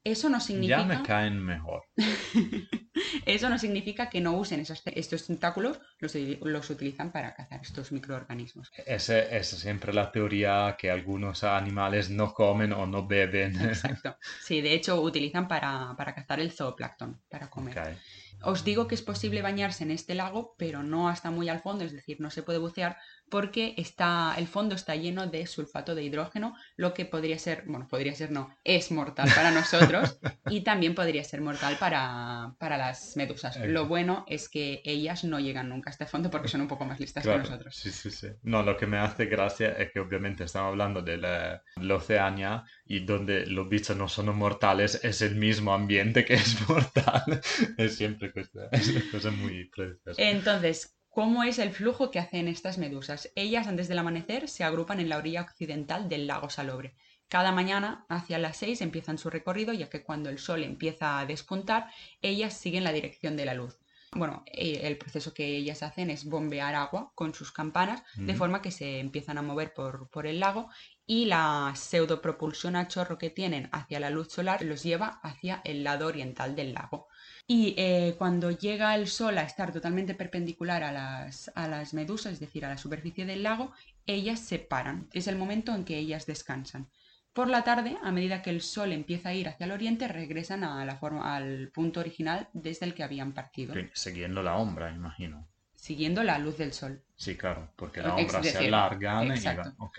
Eso 0.03 0.29
no 0.29 0.39
significa... 0.39 0.79
Ya 0.79 0.85
me 0.85 1.03
caen 1.03 1.43
mejor. 1.43 1.83
Eso 3.25 3.49
no 3.49 3.59
significa 3.59 4.09
que 4.09 4.21
no 4.21 4.33
usen 4.33 4.61
estos 4.61 5.27
tentáculos, 5.27 5.79
los, 5.99 6.15
los, 6.15 6.69
utilizan 6.69 7.11
para 7.11 7.33
cazar 7.33 7.61
estos 7.61 7.91
microorganismos. 7.91 8.71
Esa 8.85 9.19
es 9.19 9.49
siempre 9.49 9.93
la 9.93 10.11
teoría 10.11 10.75
que 10.77 10.89
algunos 10.89 11.43
animales 11.43 12.09
no 12.09 12.33
comen 12.33 12.73
o 12.73 12.87
no 12.87 13.07
beben. 13.07 13.59
Exacto. 13.61 14.17
Sí, 14.41 14.61
de 14.61 14.73
hecho 14.73 15.01
utilizan 15.01 15.47
para, 15.47 15.93
para 15.97 16.15
cazar 16.15 16.39
el 16.39 16.51
zooplancton, 16.51 17.21
para 17.29 17.49
comer. 17.49 17.97
Os 18.41 18.63
digo 18.63 18.87
que 18.87 18.95
es 18.95 19.01
posible 19.01 19.41
bañarse 19.41 19.83
en 19.83 19.91
este 19.91 20.15
lago, 20.15 20.55
pero 20.57 20.81
no 20.81 21.09
hasta 21.09 21.29
muy 21.29 21.49
al 21.49 21.61
fondo, 21.61 21.83
es 21.83 21.91
decir, 21.91 22.21
no 22.21 22.31
se 22.31 22.41
puede 22.41 22.57
bucear 22.57 22.97
porque 23.29 23.73
está, 23.77 24.35
el 24.37 24.47
fondo 24.47 24.75
está 24.75 24.95
lleno 24.95 25.27
de 25.27 25.45
sulfato 25.47 25.95
de 25.95 26.03
hidrógeno, 26.03 26.55
lo 26.75 26.93
que 26.93 27.05
podría 27.05 27.37
ser, 27.39 27.63
bueno, 27.65 27.87
podría 27.87 28.15
ser 28.15 28.31
no, 28.31 28.55
es 28.63 28.91
mortal 28.91 29.29
para 29.35 29.51
nosotros 29.51 30.19
y 30.49 30.61
también 30.63 30.95
podría 30.95 31.23
ser 31.23 31.41
mortal 31.41 31.77
para, 31.79 32.55
para 32.59 32.77
las 32.77 33.15
medusas. 33.17 33.57
Lo 33.65 33.87
bueno 33.87 34.25
es 34.27 34.49
que 34.49 34.81
ellas 34.85 35.23
no 35.23 35.39
llegan 35.39 35.69
nunca 35.69 35.89
a 35.89 35.93
este 35.93 36.05
fondo 36.05 36.29
porque 36.29 36.47
son 36.47 36.61
un 36.61 36.67
poco 36.67 36.85
más 36.85 36.99
listas 36.99 37.23
que 37.25 37.37
nosotros. 37.37 37.75
Sí, 37.75 37.91
sí, 37.91 38.11
sí. 38.11 38.27
No, 38.43 38.63
lo 38.63 38.77
que 38.77 38.87
me 38.87 38.97
hace 38.97 39.25
gracia 39.25 39.73
es 39.73 39.91
que 39.91 39.99
obviamente 39.99 40.43
estamos 40.43 40.69
hablando 40.69 41.01
de 41.01 41.17
la, 41.17 41.63
Oceania 41.89 42.63
y 42.85 42.99
donde 42.99 43.45
los 43.47 43.67
bichos 43.67 43.97
no 43.97 44.07
son 44.07 44.35
mortales 44.37 44.99
es 45.03 45.21
el 45.21 45.35
mismo 45.35 45.73
ambiente 45.73 46.23
que 46.23 46.35
es 46.35 46.55
mortal. 46.69 47.41
es 47.77 47.95
siempre 47.95 48.31
es 48.71 48.87
una 48.89 49.11
cosa 49.11 49.31
muy 49.31 49.65
preciosa. 49.65 50.21
Entonces, 50.21 50.98
¿Cómo 51.09 51.43
es 51.43 51.57
el 51.57 51.71
flujo 51.71 52.11
que 52.11 52.19
hacen 52.19 52.47
estas 52.47 52.77
medusas? 52.77 53.31
Ellas 53.35 53.67
antes 53.67 53.87
del 53.87 53.97
amanecer 53.97 54.47
se 54.47 54.63
agrupan 54.63 54.99
en 54.99 55.09
la 55.09 55.17
orilla 55.17 55.41
occidental 55.41 56.07
del 56.07 56.27
lago 56.27 56.51
Salobre. 56.51 56.95
Cada 57.27 57.51
mañana, 57.51 58.05
hacia 58.09 58.37
las 58.37 58.57
6, 58.57 58.81
empiezan 58.81 59.17
su 59.17 59.29
recorrido, 59.29 59.73
ya 59.73 59.89
que 59.89 60.03
cuando 60.03 60.29
el 60.29 60.37
sol 60.37 60.63
empieza 60.63 61.19
a 61.19 61.25
despuntar, 61.25 61.87
ellas 62.21 62.53
siguen 62.53 62.83
la 62.83 62.91
dirección 62.91 63.35
de 63.37 63.45
la 63.45 63.55
luz. 63.55 63.79
Bueno, 64.11 64.43
eh, 64.47 64.81
el 64.83 64.97
proceso 64.97 65.33
que 65.33 65.45
ellas 65.57 65.83
hacen 65.83 66.09
es 66.09 66.25
bombear 66.25 66.73
agua 66.73 67.11
con 67.13 67.33
sus 67.33 67.51
campanas, 67.51 68.03
de 68.15 68.33
forma 68.33 68.61
que 68.61 68.71
se 68.71 68.99
empiezan 68.99 69.37
a 69.37 69.43
mover 69.43 69.73
por, 69.73 70.09
por 70.09 70.25
el 70.25 70.39
lago 70.39 70.69
y 71.05 71.25
la 71.25 71.73
pseudopropulsión 71.75 72.75
a 72.75 72.87
chorro 72.87 73.17
que 73.17 73.29
tienen 73.29 73.69
hacia 73.71 73.99
la 73.99 74.09
luz 74.09 74.31
solar 74.31 74.63
los 74.63 74.81
lleva 74.81 75.19
hacia 75.21 75.61
el 75.63 75.83
lado 75.83 76.07
oriental 76.07 76.55
del 76.55 76.73
lago. 76.73 77.08
Y 77.51 77.73
eh, 77.77 78.13
cuando 78.15 78.51
llega 78.51 78.93
el 78.93 79.07
sol 79.07 79.35
a 79.39 79.41
estar 79.41 79.73
totalmente 79.73 80.13
perpendicular 80.13 80.83
a 80.83 80.91
las, 80.91 81.51
a 81.55 81.67
las 81.67 81.95
medusas, 81.95 82.33
es 82.33 82.39
decir, 82.39 82.63
a 82.63 82.69
la 82.69 82.77
superficie 82.77 83.25
del 83.25 83.41
lago, 83.41 83.71
ellas 84.05 84.39
se 84.39 84.59
paran. 84.59 85.07
Es 85.13 85.25
el 85.25 85.35
momento 85.35 85.73
en 85.73 85.83
que 85.83 85.97
ellas 85.97 86.27
descansan. 86.27 86.91
Por 87.33 87.47
la 87.47 87.63
tarde, 87.63 87.97
a 88.03 88.11
medida 88.11 88.43
que 88.43 88.51
el 88.51 88.61
sol 88.61 88.91
empieza 88.91 89.29
a 89.29 89.33
ir 89.33 89.47
hacia 89.47 89.65
el 89.65 89.71
oriente, 89.71 90.07
regresan 90.07 90.63
a 90.63 90.85
la 90.85 90.97
forma, 90.97 91.35
al 91.35 91.71
punto 91.73 92.01
original 92.01 92.49
desde 92.53 92.85
el 92.85 92.93
que 92.93 93.01
habían 93.01 93.33
partido. 93.33 93.73
Siguiendo 93.93 94.43
la 94.43 94.55
sombra, 94.55 94.93
imagino. 94.93 95.47
Siguiendo 95.73 96.21
la 96.21 96.37
luz 96.37 96.55
del 96.59 96.71
sol. 96.71 97.01
Sí, 97.15 97.35
claro, 97.35 97.73
porque 97.75 98.03
la 98.03 98.15
sombra 98.15 98.43
se 98.43 98.57
alarga. 98.59 99.25
Exacto. 99.25 99.91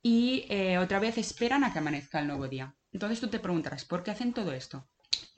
Y, 0.00 0.46
eh, 0.48 0.78
otra 0.78 1.00
vez 1.00 1.18
esperan 1.18 1.64
a 1.64 1.72
que 1.74 1.80
amanezca 1.80 2.20
el 2.20 2.28
nuevo 2.28 2.48
día. 2.48 2.74
Entonces 2.94 3.20
tú 3.20 3.28
te 3.28 3.40
preguntarás, 3.40 3.84
¿por 3.84 4.02
qué 4.02 4.10
hacen 4.10 4.32
todo 4.32 4.54
esto? 4.54 4.88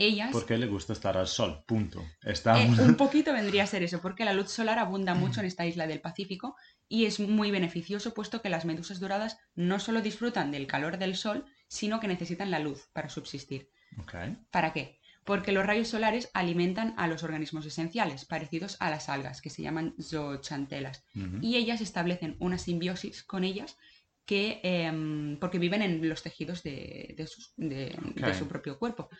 Ellas... 0.00 0.30
Porque 0.32 0.56
le 0.58 0.66
gusta 0.66 0.92
estar 0.92 1.16
al 1.16 1.26
sol, 1.26 1.62
punto. 1.66 2.04
Está... 2.22 2.60
Eh, 2.60 2.68
un 2.80 2.96
poquito 2.96 3.32
vendría 3.32 3.64
a 3.64 3.66
ser 3.66 3.82
eso, 3.82 4.00
porque 4.00 4.24
la 4.24 4.32
luz 4.32 4.50
solar 4.50 4.78
abunda 4.78 5.14
mucho 5.14 5.40
en 5.40 5.46
esta 5.46 5.66
isla 5.66 5.86
del 5.86 6.00
Pacífico 6.00 6.56
y 6.88 7.04
es 7.04 7.20
muy 7.20 7.50
beneficioso 7.50 8.14
puesto 8.14 8.42
que 8.42 8.48
las 8.48 8.64
medusas 8.64 9.00
doradas 9.00 9.38
no 9.54 9.78
solo 9.78 10.00
disfrutan 10.00 10.50
del 10.50 10.66
calor 10.66 10.98
del 10.98 11.16
sol, 11.16 11.44
sino 11.68 12.00
que 12.00 12.08
necesitan 12.08 12.50
la 12.50 12.58
luz 12.58 12.88
para 12.92 13.08
subsistir. 13.08 13.70
¿Para 14.50 14.72
qué? 14.72 14.98
Porque 15.24 15.52
los 15.52 15.66
rayos 15.66 15.88
solares 15.88 16.30
alimentan 16.32 16.94
a 16.96 17.06
los 17.06 17.22
organismos 17.22 17.66
esenciales, 17.66 18.24
parecidos 18.24 18.76
a 18.80 18.90
las 18.90 19.08
algas, 19.08 19.40
que 19.40 19.50
se 19.50 19.62
llaman 19.62 19.94
zoochantelas, 20.00 21.04
y 21.42 21.56
ellas 21.56 21.80
establecen 21.80 22.36
una 22.40 22.58
simbiosis 22.58 23.22
con 23.22 23.44
ellas 23.44 23.76
que, 24.24 24.60
em, 24.62 25.38
porque 25.38 25.58
viven 25.58 25.82
en 25.82 26.08
los 26.08 26.22
tejidos 26.22 26.62
de, 26.62 27.14
de 27.16 28.34
su 28.34 28.48
propio 28.48 28.78
cuerpo 28.78 29.10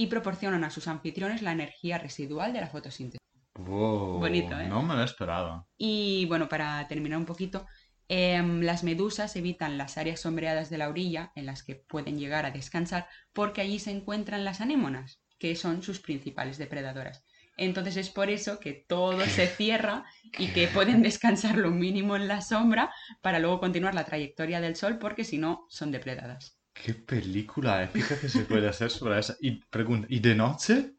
y 0.00 0.06
proporcionan 0.06 0.64
a 0.64 0.70
sus 0.70 0.88
anfitriones 0.88 1.42
la 1.42 1.52
energía 1.52 1.98
residual 1.98 2.54
de 2.54 2.62
la 2.62 2.68
fotosíntesis. 2.68 3.20
Bonito, 3.54 4.58
¿eh? 4.58 4.66
No 4.66 4.82
me 4.82 4.94
lo 4.94 5.04
esperaba. 5.04 5.66
Y 5.76 6.24
bueno, 6.24 6.48
para 6.48 6.88
terminar 6.88 7.18
un 7.18 7.26
poquito, 7.26 7.66
em, 8.08 8.62
las 8.62 8.82
medusas 8.82 9.36
evitan 9.36 9.76
las 9.76 9.98
áreas 9.98 10.20
sombreadas 10.20 10.70
de 10.70 10.78
la 10.78 10.88
orilla 10.88 11.32
en 11.34 11.44
las 11.44 11.62
que 11.62 11.74
pueden 11.74 12.18
llegar 12.18 12.46
a 12.46 12.50
descansar 12.50 13.08
porque 13.34 13.60
allí 13.60 13.78
se 13.78 13.90
encuentran 13.90 14.42
las 14.42 14.62
anémonas, 14.62 15.20
que 15.38 15.54
son 15.54 15.82
sus 15.82 16.00
principales 16.00 16.56
depredadoras. 16.56 17.22
Entonces 17.58 17.98
es 17.98 18.08
por 18.08 18.30
eso 18.30 18.58
que 18.58 18.72
todo 18.72 19.20
se 19.26 19.48
cierra 19.48 20.06
y 20.38 20.46
que 20.54 20.66
pueden 20.68 21.02
descansar 21.02 21.58
lo 21.58 21.70
mínimo 21.70 22.16
en 22.16 22.26
la 22.26 22.40
sombra 22.40 22.90
para 23.20 23.38
luego 23.38 23.60
continuar 23.60 23.94
la 23.94 24.04
trayectoria 24.04 24.62
del 24.62 24.76
sol 24.76 24.98
porque 24.98 25.24
si 25.24 25.36
no 25.36 25.66
son 25.68 25.90
depredadas. 25.90 26.59
Qué 26.72 26.94
película 26.94 27.82
épica 27.82 28.18
que 28.18 28.28
se 28.28 28.40
puede 28.40 28.68
hacer 28.68 28.90
sobre 28.90 29.18
esa. 29.18 29.36
Y 29.40 29.52
pregunta, 29.66 30.06
¿y 30.08 30.20
de 30.20 30.34
noche? 30.34 30.94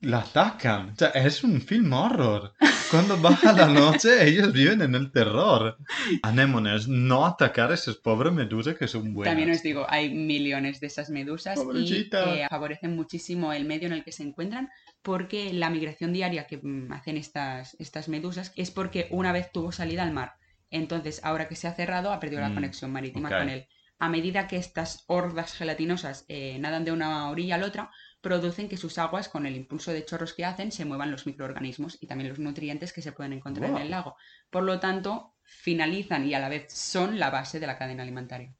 La 0.00 0.18
atacan. 0.18 0.90
O 0.90 0.96
sea, 0.96 1.08
es 1.10 1.42
un 1.44 1.60
film 1.60 1.92
horror. 1.92 2.54
Cuando 2.90 3.16
baja 3.18 3.52
la 3.52 3.66
noche, 3.66 4.08
ellos 4.28 4.52
viven 4.52 4.82
en 4.82 4.94
el 4.94 5.10
terror. 5.10 5.78
Anémones, 6.22 6.88
no 6.88 7.26
atacar 7.26 7.70
a 7.70 7.74
esas 7.74 7.96
pobres 7.96 8.32
medusas 8.32 8.76
que 8.76 8.88
son 8.88 9.12
buenas. 9.12 9.32
También 9.32 9.50
os 9.50 9.62
digo, 9.62 9.86
hay 9.88 10.12
millones 10.12 10.80
de 10.80 10.86
esas 10.86 11.10
medusas 11.10 11.58
y 11.74 12.08
eh, 12.12 12.46
favorecen 12.48 12.94
muchísimo 12.94 13.52
el 13.52 13.64
medio 13.64 13.86
en 13.86 13.94
el 13.94 14.04
que 14.04 14.12
se 14.12 14.22
encuentran 14.22 14.70
porque 15.02 15.52
la 15.52 15.70
migración 15.70 16.12
diaria 16.12 16.46
que 16.46 16.58
mm, 16.58 16.92
hacen 16.92 17.16
estas, 17.16 17.76
estas 17.78 18.08
medusas 18.08 18.52
es 18.56 18.70
porque 18.70 19.08
una 19.10 19.32
vez 19.32 19.50
tuvo 19.52 19.72
salida 19.72 20.02
al 20.02 20.12
mar. 20.12 20.34
Entonces, 20.70 21.20
ahora 21.22 21.48
que 21.48 21.56
se 21.56 21.68
ha 21.68 21.74
cerrado, 21.74 22.12
ha 22.12 22.20
perdido 22.20 22.40
la 22.40 22.48
mm, 22.50 22.54
conexión 22.54 22.92
marítima 22.92 23.30
con 23.30 23.48
él 23.48 23.66
a 23.98 24.08
medida 24.08 24.46
que 24.46 24.56
estas 24.56 25.04
hordas 25.06 25.54
gelatinosas 25.54 26.24
eh, 26.28 26.58
nadan 26.58 26.84
de 26.84 26.92
una 26.92 27.30
orilla 27.30 27.54
a 27.54 27.58
la 27.58 27.66
otra, 27.66 27.90
producen 28.20 28.68
que 28.68 28.76
sus 28.76 28.98
aguas, 28.98 29.28
con 29.28 29.46
el 29.46 29.56
impulso 29.56 29.92
de 29.92 30.04
chorros 30.04 30.34
que 30.34 30.44
hacen, 30.44 30.72
se 30.72 30.84
muevan 30.84 31.10
los 31.10 31.26
microorganismos 31.26 31.98
y 32.00 32.06
también 32.06 32.28
los 32.28 32.38
nutrientes 32.38 32.92
que 32.92 33.02
se 33.02 33.12
pueden 33.12 33.32
encontrar 33.32 33.70
en 33.70 33.76
el 33.78 33.90
lago. 33.90 34.16
Por 34.50 34.64
lo 34.64 34.80
tanto, 34.80 35.34
finalizan 35.42 36.26
y 36.26 36.34
a 36.34 36.40
la 36.40 36.48
vez 36.48 36.72
son 36.72 37.18
la 37.18 37.30
base 37.30 37.60
de 37.60 37.66
la 37.66 37.78
cadena 37.78 38.02
alimentaria. 38.02 38.54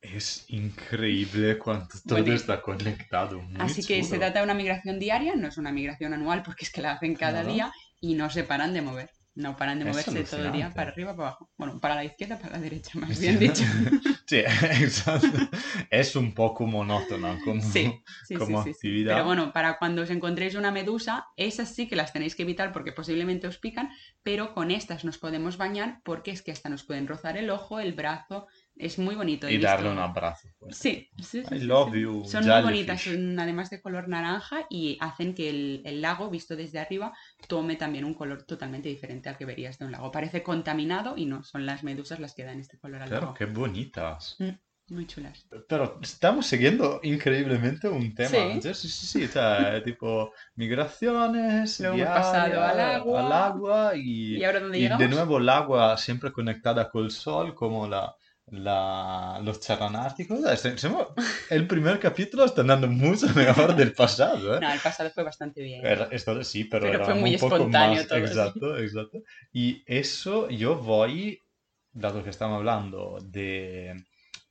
Es 0.00 0.44
increíble 0.48 1.58
cuánto 1.58 1.98
todo 2.06 2.32
está 2.32 2.60
conectado. 2.60 3.42
así 3.58 3.82
que 3.84 4.02
se 4.04 4.18
trata 4.18 4.40
de 4.40 4.44
una 4.44 4.54
migración 4.54 4.98
diaria, 4.98 5.34
no 5.34 5.48
es 5.48 5.56
una 5.56 5.72
migración 5.72 6.12
anual 6.12 6.42
porque 6.42 6.66
es 6.66 6.70
que 6.70 6.82
la 6.82 6.92
hacen 6.92 7.14
cada 7.14 7.42
día 7.42 7.72
y 8.00 8.14
no 8.14 8.28
se 8.28 8.44
paran 8.44 8.74
de 8.74 8.82
mover. 8.82 9.10
No 9.36 9.56
paran 9.56 9.80
de 9.80 9.86
moverse 9.86 10.22
todo 10.22 10.44
el 10.44 10.52
día 10.52 10.72
para 10.72 10.92
arriba, 10.92 11.16
para 11.16 11.28
abajo. 11.28 11.50
Bueno, 11.56 11.80
para 11.80 11.96
la 11.96 12.04
izquierda, 12.04 12.38
para 12.38 12.52
la 12.52 12.60
derecha, 12.60 12.96
más 12.98 13.18
bien 13.18 13.38
dicho. 13.40 13.64
sí, 14.26 14.36
exacto. 14.36 15.28
Es 15.90 16.14
un 16.14 16.34
poco 16.34 16.66
monótono 16.66 17.36
como, 17.44 17.60
como 18.38 18.60
actividad. 18.60 19.14
Pero 19.14 19.24
bueno, 19.24 19.52
para 19.52 19.78
cuando 19.78 20.02
os 20.02 20.10
encontréis 20.10 20.54
una 20.54 20.70
medusa, 20.70 21.26
esas 21.36 21.74
sí 21.74 21.88
que 21.88 21.96
las 21.96 22.12
tenéis 22.12 22.36
que 22.36 22.42
evitar 22.42 22.72
porque 22.72 22.92
posiblemente 22.92 23.48
os 23.48 23.58
pican, 23.58 23.90
pero 24.22 24.54
con 24.54 24.70
estas 24.70 25.04
nos 25.04 25.18
podemos 25.18 25.56
bañar 25.56 26.00
porque 26.04 26.30
es 26.30 26.42
que 26.42 26.52
hasta 26.52 26.68
nos 26.68 26.84
pueden 26.84 27.08
rozar 27.08 27.36
el 27.36 27.50
ojo, 27.50 27.80
el 27.80 27.92
brazo, 27.92 28.46
es 28.76 28.98
muy 28.98 29.14
bonito. 29.14 29.48
Y 29.48 29.58
darle 29.58 29.90
un 29.90 29.98
abrazo. 29.98 30.48
Pues. 30.58 30.76
Sí, 30.76 31.08
sí, 31.22 31.42
I 31.50 31.60
love 31.60 31.94
you. 31.94 32.24
Son 32.24 32.46
muy 32.46 32.62
bonitas, 32.62 33.02
son 33.02 33.38
además 33.38 33.70
de 33.70 33.80
color 33.80 34.08
naranja 34.08 34.66
y 34.68 34.98
hacen 35.00 35.34
que 35.34 35.80
el, 35.84 36.00
lago, 36.00 36.28
visto 36.28 36.56
desde 36.56 36.80
arriba, 36.80 37.12
tome 37.46 37.76
también 37.76 38.04
un 38.04 38.14
color 38.14 38.42
totalmente 38.42 38.88
diferente 38.88 39.28
al 39.28 39.36
que 39.36 39.44
verías 39.44 39.78
de 39.78 39.86
un 39.86 39.92
lago. 39.92 40.10
Parece 40.10 40.42
contaminado 40.42 41.16
y 41.16 41.26
no, 41.26 41.44
son 41.44 41.66
las 41.66 41.84
medusas 41.84 42.18
las 42.18 42.34
que 42.34 42.44
dan 42.44 42.60
este 42.60 42.78
color 42.78 43.02
al 43.02 43.10
lago. 43.10 43.20
Claro, 43.20 43.34
qué 43.34 43.46
bonitas. 43.46 44.36
Mm, 44.40 44.94
muy 44.94 45.06
chulas. 45.06 45.46
Pero 45.68 46.00
estamos 46.02 46.46
siguiendo 46.46 46.98
increíblemente 47.04 47.88
un 47.88 48.12
tema. 48.12 48.60
Sí, 48.60 48.74
sí, 48.74 48.74
sí, 48.74 48.88
sí. 48.88 49.24
O 49.24 49.28
sea, 49.28 49.82
tipo 49.84 50.32
migraciones, 50.56 51.78
Luego 51.78 52.04
pasado 52.04 52.62
al 52.62 52.80
agua. 52.80 53.26
Al 53.26 53.32
agua 53.32 53.92
y, 53.94 54.38
¿Y, 54.38 54.44
ahora 54.44 54.60
dónde 54.60 54.80
y 54.80 54.88
de 54.88 55.08
nuevo 55.08 55.38
el 55.38 55.48
agua 55.48 55.96
siempre 55.96 56.32
conectada 56.32 56.90
con 56.90 57.04
el 57.04 57.12
sol, 57.12 57.54
como 57.54 57.86
la 57.86 58.16
la, 58.48 59.40
los 59.42 59.60
charranárticos. 59.60 60.40
El 61.50 61.66
primer 61.66 61.98
capítulo 61.98 62.44
está 62.44 62.60
andando 62.60 62.88
mucho 62.88 63.28
mejor 63.34 63.74
del 63.74 63.92
pasado. 63.92 64.56
¿eh? 64.56 64.60
No, 64.60 64.72
el 64.72 64.80
pasado 64.80 65.10
fue 65.10 65.24
bastante 65.24 65.62
bien. 65.62 65.82
esto, 66.10 66.42
sí, 66.44 66.64
pero, 66.64 66.86
era 66.86 67.04
fue 67.04 67.14
muy 67.14 67.34
un 67.34 67.40
poco 67.40 67.56
espontáneo 67.56 68.02
más. 68.02 68.12
exacto, 68.12 68.78
exacto. 68.78 69.22
Y 69.52 69.82
eso 69.86 70.48
yo 70.50 70.76
voy, 70.76 71.40
dado 71.92 72.22
que 72.22 72.30
estamos 72.30 72.58
hablando 72.58 73.18
de 73.22 73.94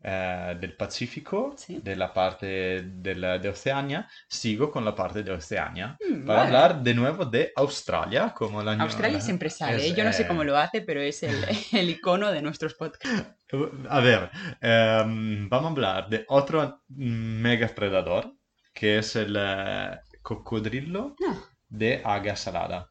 eh, 0.03 0.57
del 0.59 0.75
Pacífico, 0.75 1.53
Sí. 1.57 1.79
de 1.81 1.95
la 1.95 2.13
parte 2.13 2.81
del- 2.83 3.39
de 3.41 3.49
Oceania, 3.49 4.07
sigo 4.27 4.69
con 4.69 4.83
la 4.83 4.93
parte 4.93 5.23
de 5.23 5.31
Oceania 5.31 5.97
Mm, 6.09 6.25
para 6.25 6.39
vale. 6.39 6.47
hablar 6.57 6.83
de 6.83 6.93
nuevo 6.93 7.25
de 7.25 7.53
Australia, 7.55 8.33
como 8.35 8.61
la 8.61 8.73
Australia 8.73 9.21
siempre 9.21 9.49
sale, 9.49 9.77
es, 9.77 9.91
¿eh? 9.91 9.95
yo 9.95 10.03
no 10.03 10.11
sé 10.11 10.23
eh, 10.23 10.27
cómo 10.27 10.43
lo 10.43 10.57
hace, 10.57 10.81
pero 10.81 10.99
es 11.01 11.23
el, 11.23 11.35
el 11.71 11.89
icono 11.89 12.31
de 12.31 12.41
nuestros 12.41 12.73
podcasts. 12.73 13.29
A 13.89 13.99
ver, 13.99 14.29
em, 14.61 15.47
vamos 15.47 15.69
a 15.69 15.71
hablar 15.71 16.09
de 16.09 16.25
otro 16.27 16.81
mega 16.89 17.67
predador, 17.67 18.33
que 18.73 18.97
es 18.97 19.15
el 19.15 19.35
eh, 19.39 19.99
cocodrilo 20.21 21.15
No. 21.19 21.41
de 21.69 22.01
agua 22.03 22.35
salada. 22.35 22.89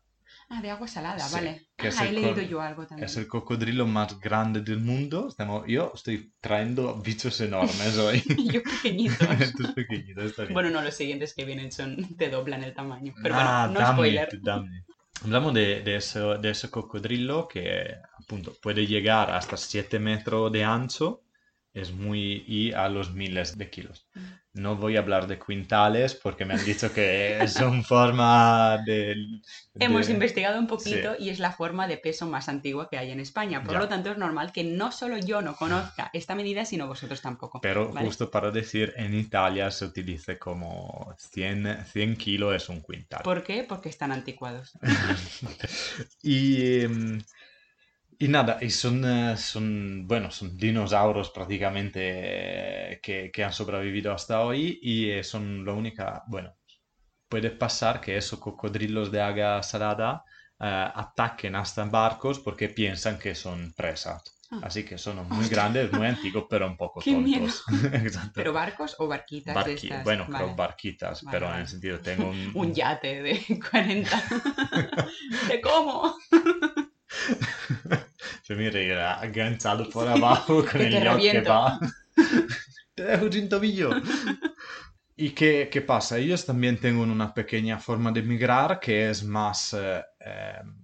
Ah, 0.55 0.61
de 0.61 0.71
agua 0.71 0.87
salada, 0.87 1.19
Sí, 1.21 1.35
vale. 1.35 1.67
que 1.77 1.89
Ah, 1.89 2.07
he 2.07 2.13
leído 2.13 2.43
yo 2.43 2.61
algo 2.61 2.87
también. 2.87 3.07
Es 3.07 3.17
el 3.17 3.27
cocodrilo 3.27 3.87
más 3.87 4.21
grande 4.21 4.61
del 4.61 4.81
mundo. 4.81 5.29
Estamos, 5.29 5.65
yo 5.67 5.93
estoy 5.95 6.33
trayendo 6.41 6.95
bichos 7.01 7.41
enormes 7.41 7.97
hoy. 7.97 8.23
Yo 8.53 8.63
pequeñitos. 8.63 9.19
Estos 9.41 9.73
pequeñitos, 9.73 10.25
está 10.25 10.43
bien. 10.43 10.53
bueno, 10.53 10.69
no, 10.71 10.83
los 10.83 10.95
siguientes 10.95 11.33
que 11.35 11.47
vienen 11.47 11.73
son, 11.73 12.17
te 12.17 12.29
doblan 12.29 12.63
el 12.65 12.75
tamaño. 12.75 13.15
Pero 13.23 13.35
ah, 13.39 13.65
bueno, 13.67 13.81
no 13.81 13.87
damn 13.87 13.97
spoiler. 13.97 14.29
it. 14.31 14.41
Hablamos 15.25 15.55
de, 15.55 15.83
de, 15.83 15.97
ese, 15.97 16.19
de 16.21 16.51
ese 16.51 16.69
cocodrilo 16.71 17.49
que 17.49 17.95
appunto 18.21 18.53
puede 18.61 18.87
llegar 18.87 19.31
hasta 19.31 19.57
7 19.57 19.99
metros 19.99 20.51
de 20.53 20.65
ancho 20.65 21.23
es 21.73 21.93
muy, 21.93 22.45
y 22.47 22.73
a 22.73 22.89
los 22.89 23.15
miles 23.15 23.57
de 23.57 23.71
kilos. 23.71 24.07
No 24.55 24.77
voy 24.77 24.97
a 24.97 25.01
hablar 25.01 25.27
de 25.27 25.39
quintales 25.39 26.15
porque 26.15 26.45
me 26.45 26.53
han 26.53 26.65
dicho 26.65 26.93
que 26.93 27.43
son 27.49 27.83
forma 27.85 28.77
de... 28.85 29.41
Hemos 29.79 30.11
investigado 30.11 30.59
un 30.59 30.67
poquito 30.67 31.15
y 31.19 31.31
es 31.31 31.39
la 31.39 31.53
forma 31.53 31.89
de 31.89 31.97
peso 31.97 32.27
más 32.27 32.51
antigua 32.51 32.91
que 32.91 32.99
hay 32.99 33.11
en 33.11 33.21
España. 33.21 33.63
Por 33.63 33.73
Ya. 33.73 33.79
lo 33.79 33.89
tanto, 33.89 34.11
es 34.11 34.19
normal 34.19 34.53
que 34.53 34.63
no 34.63 34.93
solo 34.93 35.17
yo 35.17 35.41
no 35.41 35.57
conozca 35.57 36.11
esta 36.13 36.35
medida, 36.35 36.67
sino 36.67 36.87
vosotros 36.87 37.23
tampoco. 37.23 37.63
Pero 37.63 37.91
¿vale? 37.93 38.07
justo 38.07 38.31
para 38.31 38.51
decir, 38.51 38.93
en 38.97 39.15
Italia 39.15 39.71
se 39.71 39.87
utiliza 39.87 40.37
como 40.39 41.15
100, 41.19 41.87
100 41.91 42.17
kilos 42.17 42.55
es 42.55 42.69
un 42.69 42.83
quintal. 42.83 43.23
¿Por 43.23 43.43
qué? 43.43 43.65
Porque 43.67 43.89
están 43.89 44.13
anticuados. 44.13 44.73
y, 46.23 46.81
em, 46.83 47.23
y 48.25 48.29
nada, 48.29 48.59
y 48.61 48.71
son, 48.71 49.05
eh, 49.05 49.37
son, 49.37 50.07
bueno, 50.07 50.31
son 50.31 50.57
dinosaurios 50.57 51.31
prácticamente 51.31 52.01
eh, 52.93 53.01
que, 53.03 53.31
que 53.33 53.45
han 53.45 53.53
sobrevivido 53.53 54.13
hasta 54.13 54.41
hoy 54.43 54.79
y 54.83 55.11
eh, 55.11 55.25
son 55.25 55.65
la 55.65 55.73
única, 55.73 56.23
bueno, 56.29 56.55
puede 57.29 57.51
pasar 57.51 58.01
que 58.01 58.17
esos 58.17 58.39
cocodrilos 58.39 59.11
de 59.11 59.21
agua 59.21 59.63
salada 59.63 60.23
eh, 60.61 60.89
ataquen 60.95 61.57
hasta 61.57 61.85
barcos 61.85 62.39
porque 62.41 62.69
piensan 62.69 63.19
que 63.19 63.35
son 63.35 63.73
presas. 63.75 64.23
Ah. 64.53 64.61
Así 64.65 64.85
que 64.85 64.99
son 64.99 65.17
muy 65.29 65.49
grandes, 65.49 65.91
muy 65.93 66.07
antiguos, 66.15 66.45
pero 66.49 66.67
un 66.67 66.77
poco 66.77 67.01
¡Qué 67.01 67.13
tontos. 67.15 67.65
Exacto. 67.95 68.33
¿Pero 68.35 68.53
barcos 68.53 68.95
o 68.99 69.09
barquitas 69.09 69.55
de 69.55 69.61
Barqui- 69.75 69.85
estas? 69.85 70.05
bueno, 70.05 70.27
Vale. 70.29 70.45
creo 70.45 70.57
barquitas, 70.57 71.23
Vale, 71.25 71.39
pero 71.39 71.53
en 71.55 71.61
el 71.61 71.69
sentido 71.69 71.99
tengo 72.01 72.31
un... 72.31 72.53
Un 72.55 72.75
yate 72.75 73.23
de 73.23 73.61
40. 73.71 74.23
¿De 75.49 75.61
cómo? 75.61 76.15
Se 78.43 78.55
mi 78.55 78.69
reirá 78.69 79.21
agganchado 79.21 79.89
por 79.89 80.09
abajo 80.09 80.65
con 80.65 80.81
el 80.81 80.93
yacht 80.93 81.21
que 81.21 81.41
va. 81.43 81.79
Te 82.95 83.05
dejo 83.05 83.31
sin 83.33 83.49
tobillo. 83.49 83.91
¿Y 85.17 85.31
qué, 85.31 85.69
qué 85.71 85.83
pasa? 85.83 86.19
Ellos 86.19 86.45
también 86.45 86.79
tienen 86.79 86.99
una 86.99 87.33
pequeña 87.33 87.79
forma 87.79 88.11
de 88.11 88.23
migrar 88.23 88.81
que 88.81 89.11
es 89.11 89.23
más 89.23 89.75
eh, 89.79 90.03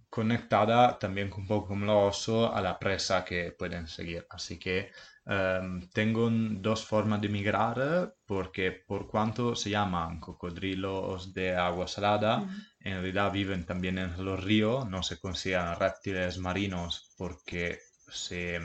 conectada 0.09 0.99
también 0.99 1.31
un 1.37 1.47
poco 1.47 1.69
como 1.69 1.85
el 1.85 1.91
oso 1.91 2.53
a 2.55 2.61
la 2.61 2.79
presa 2.79 3.25
que 3.25 3.53
pueden 3.53 3.87
seguir. 3.87 4.27
Así 4.31 4.59
que 4.59 4.91
em, 5.27 5.89
tengo 5.91 6.29
dos 6.31 6.85
formas 6.85 7.21
de 7.21 7.29
migrar 7.29 8.15
porque 8.27 8.73
por 8.73 9.07
cuanto 9.09 9.55
se 9.55 9.71
llaman 9.71 10.21
cocodrilos 10.21 11.33
de 11.35 11.55
agua 11.55 11.87
salada, 11.87 12.47
en 12.89 13.03
realidad 13.03 13.33
viven 13.33 13.65
también 13.67 13.99
en 13.99 14.25
los 14.25 14.43
ríos, 14.43 14.89
no 14.89 15.03
se 15.03 15.19
consideran 15.19 15.79
reptiles 15.79 16.39
marinos 16.39 17.15
porque 17.17 17.81
se, 18.09 18.61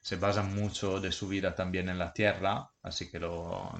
se 0.00 0.16
basan 0.16 0.54
mucho 0.54 1.00
de 1.00 1.12
su 1.12 1.28
vida 1.28 1.54
también 1.54 1.88
en 1.88 1.98
la 1.98 2.12
tierra, 2.12 2.70
así 2.82 3.10
que 3.10 3.20
lo 3.20 3.72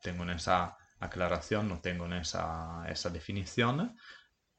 tengo 0.00 0.22
en 0.24 0.30
esa 0.30 0.76
aclaración, 1.00 1.68
no 1.68 1.80
tengo 1.80 2.06
en 2.06 2.14
esa, 2.14 2.84
esa 2.88 3.10
definición. 3.10 3.96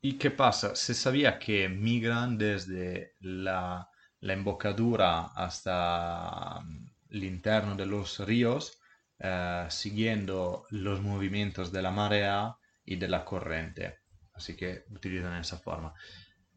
¿Y 0.02 0.18
qué 0.18 0.32
pasa? 0.32 0.76
Se 0.76 0.94
sabía 0.94 1.40
que 1.40 1.70
migran 1.70 2.38
desde 2.38 3.14
la, 3.22 3.90
la 4.20 4.34
embocadura 4.34 5.28
hasta 5.36 6.62
mm, 6.62 6.90
el 7.12 7.24
interno 7.24 7.76
de 7.76 7.86
los 7.86 8.20
ríos, 8.20 8.80
eh, 9.20 9.66
siguiendo 9.70 10.66
los 10.70 11.02
movimientos 11.02 11.72
de 11.72 11.82
la 11.82 11.92
marea 11.92 12.56
y 12.86 12.96
de 12.98 13.08
la 13.08 13.24
corriente. 13.26 14.03
Así 14.43 14.58
que 14.58 14.84
utilizan 14.91 15.38
esa 15.38 15.58
forma. 15.58 15.93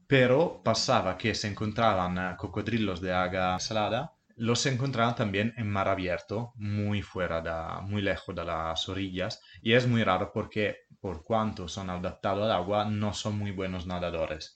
Pero 0.09 0.61
pasaba 0.65 1.17
que 1.17 1.35
se 1.37 1.47
encontraban 1.47 2.37
cocodrilos 2.37 3.01
de 3.01 3.13
agua 3.13 3.61
salada, 3.61 4.13
los 4.37 4.67
encontraban 4.67 5.15
también 5.15 5.55
en 5.57 5.71
mar 5.71 5.89
abierto, 5.89 6.53
muy 6.57 7.01
fuera, 7.03 7.41
de, 7.41 7.83
muy 7.83 8.03
lejos 8.03 8.35
de 8.35 8.45
las 8.45 8.89
orillas. 8.89 9.41
Y 9.63 9.75
es 9.75 9.87
muy 9.87 10.03
raro 10.03 10.33
porque, 10.33 10.87
por 11.01 11.23
cuanto 11.23 11.69
son 11.69 11.89
adaptados 11.91 12.45
al 12.45 12.53
agua, 12.53 12.85
no 12.87 13.15
son 13.15 13.39
muy 13.39 13.53
buenos 13.53 13.87
nadadores. 13.87 14.55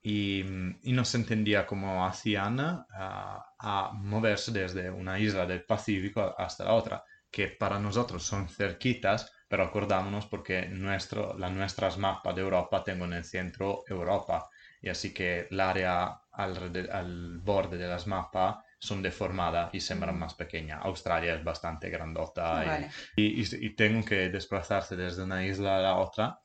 Y, 0.00 0.44
y 0.82 0.92
no 0.92 1.04
se 1.04 1.16
entendía 1.16 1.66
cómo 1.66 2.06
hacían 2.06 2.60
ah, 2.60 3.44
a 3.58 3.90
moverse 3.94 4.52
desde 4.52 4.90
una 4.90 5.18
isla 5.18 5.44
del 5.44 5.64
Pacífico 5.64 6.34
hasta 6.38 6.64
la 6.64 6.74
otra, 6.74 7.04
que 7.32 7.48
para 7.48 7.80
nosotros 7.80 8.22
son 8.22 8.48
cerquitas, 8.48 9.32
pero 9.54 9.62
acordámonos 9.66 10.26
porque 10.26 10.66
nuestro, 10.66 11.38
las 11.38 11.52
nuestras 11.52 11.96
mapas 11.96 12.34
de 12.34 12.40
Europa 12.42 12.82
tengo 12.82 13.04
en 13.04 13.12
el 13.12 13.24
centro 13.24 13.84
Europa, 13.86 14.50
y 14.82 14.88
así 14.88 15.14
que 15.14 15.46
el 15.48 15.60
área 15.60 16.22
alrede- 16.32 16.90
al 16.90 17.38
borde 17.38 17.78
de 17.78 17.86
las 17.86 18.08
mapas 18.08 18.56
son 18.80 19.00
deformadas 19.00 19.72
y 19.72 19.78
sembran 19.80 20.18
más 20.18 20.34
pequeña. 20.34 20.78
Australia 20.78 21.36
es 21.36 21.44
bastante 21.44 21.88
grandota 21.88 22.58
Ah, 22.58 22.64
y- 22.64 22.68
vale. 22.68 22.90
y, 23.14 23.42
y- 23.42 23.66
y 23.66 23.70
tengo 23.76 24.04
que 24.04 24.28
desplazarse 24.28 24.96
desde 24.96 25.22
una 25.22 25.46
isla 25.46 25.78
a 25.78 25.82
la 25.82 25.94
otra 25.98 26.40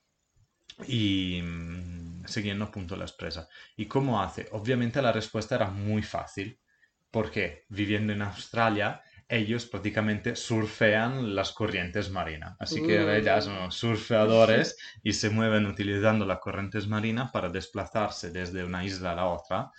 y 0.87 1.41
mm, 1.41 2.25
siguiendo 2.27 2.65
appunto 2.65 2.95
la 2.95 3.07
presa. 3.17 3.47
¿Y 3.75 3.87
cómo 3.87 4.21
hace? 4.21 4.47
Obviamente 4.51 5.01
la 5.01 5.11
respuesta 5.11 5.55
era 5.55 5.71
muy 5.71 6.03
fácil, 6.03 6.59
porque 7.09 7.65
viviendo 7.69 8.13
en 8.13 8.21
Australia, 8.21 9.01
ellos 9.29 9.65
prácticamente 9.67 10.35
surfean 10.35 11.35
las 11.35 11.51
corrientes 11.53 12.09
marinas. 12.09 12.55
Así 12.59 12.81
que 12.81 12.97
Uh. 12.99 13.05
realidad 13.05 13.41
son 13.41 13.71
surfeadores 13.71 14.77
y 15.03 15.13
se 15.13 15.29
mueven 15.29 15.65
utilizando 15.67 16.25
las 16.25 16.39
corrientes 16.39 16.87
marinas 16.87 17.31
para 17.31 17.49
desplazarse 17.49 18.31
desde 18.31 18.63
una 18.63 18.83
isla 18.85 19.11
a 19.11 19.15
la 19.15 19.25
otra, 19.27 19.71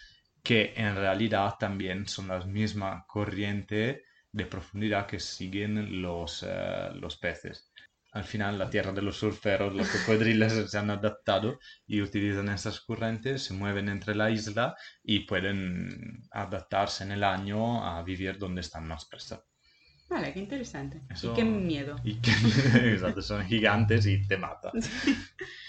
que 0.42 0.72
en 0.76 0.94
realidad 0.96 1.54
también 1.58 2.06
son 2.08 2.28
las 2.28 2.46
mismas 2.46 3.04
corrientes 3.06 4.02
de 4.32 4.46
profundidad 4.46 5.06
que 5.06 5.20
siguen 5.20 6.00
los, 6.02 6.44
eh, 6.48 6.90
los 6.94 7.16
peces. 7.18 7.69
Al 8.12 8.24
final, 8.24 8.58
la 8.58 8.68
tierra 8.70 8.92
de 8.92 9.02
los 9.02 9.18
surferos, 9.18 9.72
los 9.74 9.88
cocodrilos 9.88 10.52
se 10.70 10.78
han 10.78 10.90
adaptado 10.90 11.58
y 11.86 12.02
utilizan 12.02 12.48
esas 12.48 12.80
corrientes, 12.80 13.44
se 13.44 13.54
mueven 13.54 13.88
entre 13.88 14.14
la 14.16 14.30
isla 14.30 14.74
y 15.02 15.20
pueden 15.20 16.22
adaptarse 16.32 17.04
en 17.04 17.12
el 17.12 17.22
año 17.22 17.84
a 17.84 18.02
vivir 18.02 18.36
donde 18.38 18.62
están 18.62 18.86
más 18.88 19.04
presas. 19.06 19.40
Vale, 20.08 20.32
qué 20.32 20.40
interesante. 20.40 21.02
Eso- 21.08 21.32
Y 21.32 21.36
qué 21.36 21.44
miedo. 21.44 21.96
Y 22.04 22.18
exacto, 22.94 23.22
son 23.22 23.44
gigantes 23.46 24.06
y 24.06 24.26
te 24.26 24.36
matan. 24.36 24.72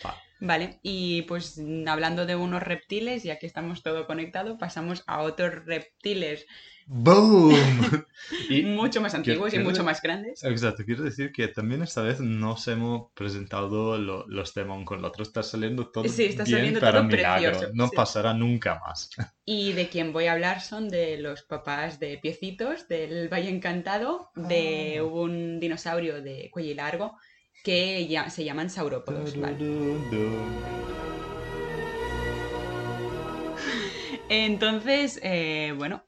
Va. 0.03 0.15
Vale, 0.39 0.79
y 0.81 1.21
pues 1.23 1.61
hablando 1.85 2.25
de 2.25 2.35
unos 2.35 2.63
reptiles, 2.63 3.21
ya 3.23 3.37
que 3.37 3.45
estamos 3.45 3.83
todo 3.83 4.07
conectado, 4.07 4.57
pasamos 4.57 5.03
a 5.05 5.21
otros 5.21 5.65
reptiles 5.65 6.47
¡Boom! 6.87 7.55
Y, 8.49 8.61
mucho 8.63 9.01
más 9.01 9.13
antiguos 9.13 9.53
y 9.53 9.59
mucho 9.59 9.79
de- 9.79 9.83
más 9.83 10.01
grandes. 10.01 10.41
exacto, 10.43 10.83
quiero 10.85 11.03
decir 11.03 11.31
que 11.33 11.47
también 11.49 11.81
esta 11.81 12.01
vez 12.01 12.19
nos 12.21 12.65
hemos 12.69 13.11
presentado 13.13 13.97
lo- 13.97 14.25
los 14.27 14.53
temas 14.53 14.77
uno 14.77 14.85
con 14.85 14.99
el 14.99 15.05
otro. 15.05 15.23
Está 15.23 15.43
saliendo 15.43 15.87
todo 15.89 16.07
Sí, 16.07 16.25
está 16.25 16.43
bien, 16.43 16.57
saliendo 16.57 16.79
pero 16.79 16.91
todo 16.93 17.03
milagro. 17.05 17.49
precioso, 17.51 17.73
No 17.75 17.87
sí. 17.87 17.95
pasará 17.95 18.33
nunca 18.33 18.79
más. 18.85 19.09
Y 19.45 19.73
de 19.73 19.89
quien 19.89 20.13
voy 20.13 20.27
a 20.27 20.33
hablar 20.33 20.61
son 20.61 20.87
de 20.89 21.17
los 21.17 21.41
papás 21.43 21.99
de 21.99 22.17
piecitos 22.19 22.87
del 22.87 23.27
Valle 23.27 23.49
Encantado, 23.49 24.29
de 24.35 24.97
Ah. 24.99 25.03
un 25.03 25.59
dinosaurio 25.59 26.21
de 26.21 26.49
cuello 26.51 26.75
largo 26.75 27.17
que 27.63 28.07
ya- 28.07 28.29
se 28.29 28.43
llaman 28.45 28.69
saurópodos. 28.69 29.37
¿vale? 29.39 29.57
Entonces, 34.29 35.19
eh, 35.23 35.73
bueno, 35.77 36.03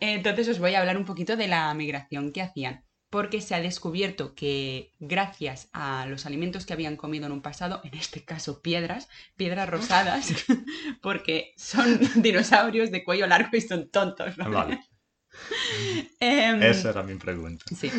entonces 0.00 0.48
os 0.48 0.58
voy 0.58 0.74
a 0.74 0.80
hablar 0.80 0.96
un 0.96 1.04
poquito 1.04 1.36
de 1.36 1.48
la 1.48 1.72
migración 1.74 2.32
que 2.32 2.42
hacían, 2.42 2.84
porque 3.10 3.40
se 3.40 3.54
ha 3.54 3.60
descubierto 3.60 4.34
que 4.34 4.92
gracias 4.98 5.68
a 5.72 6.06
los 6.06 6.26
alimentos 6.26 6.66
que 6.66 6.72
habían 6.74 6.96
comido 6.96 7.26
en 7.26 7.32
un 7.32 7.42
pasado, 7.42 7.80
en 7.84 7.94
este 7.94 8.24
caso 8.24 8.60
piedras, 8.62 9.08
piedras 9.36 9.68
rosadas, 9.68 10.28
porque 11.02 11.52
son 11.56 11.98
dinosaurios 12.16 12.90
de 12.90 13.04
cuello 13.04 13.26
largo 13.26 13.56
y 13.56 13.60
son 13.60 13.90
tontos, 13.90 14.36
¿vale? 14.36 14.54
Vale. 14.54 14.80
Em, 16.20 16.62
Esa 16.62 16.90
era 16.90 17.02
mi 17.02 17.14
pregunta. 17.16 17.64
sí, 17.74 17.90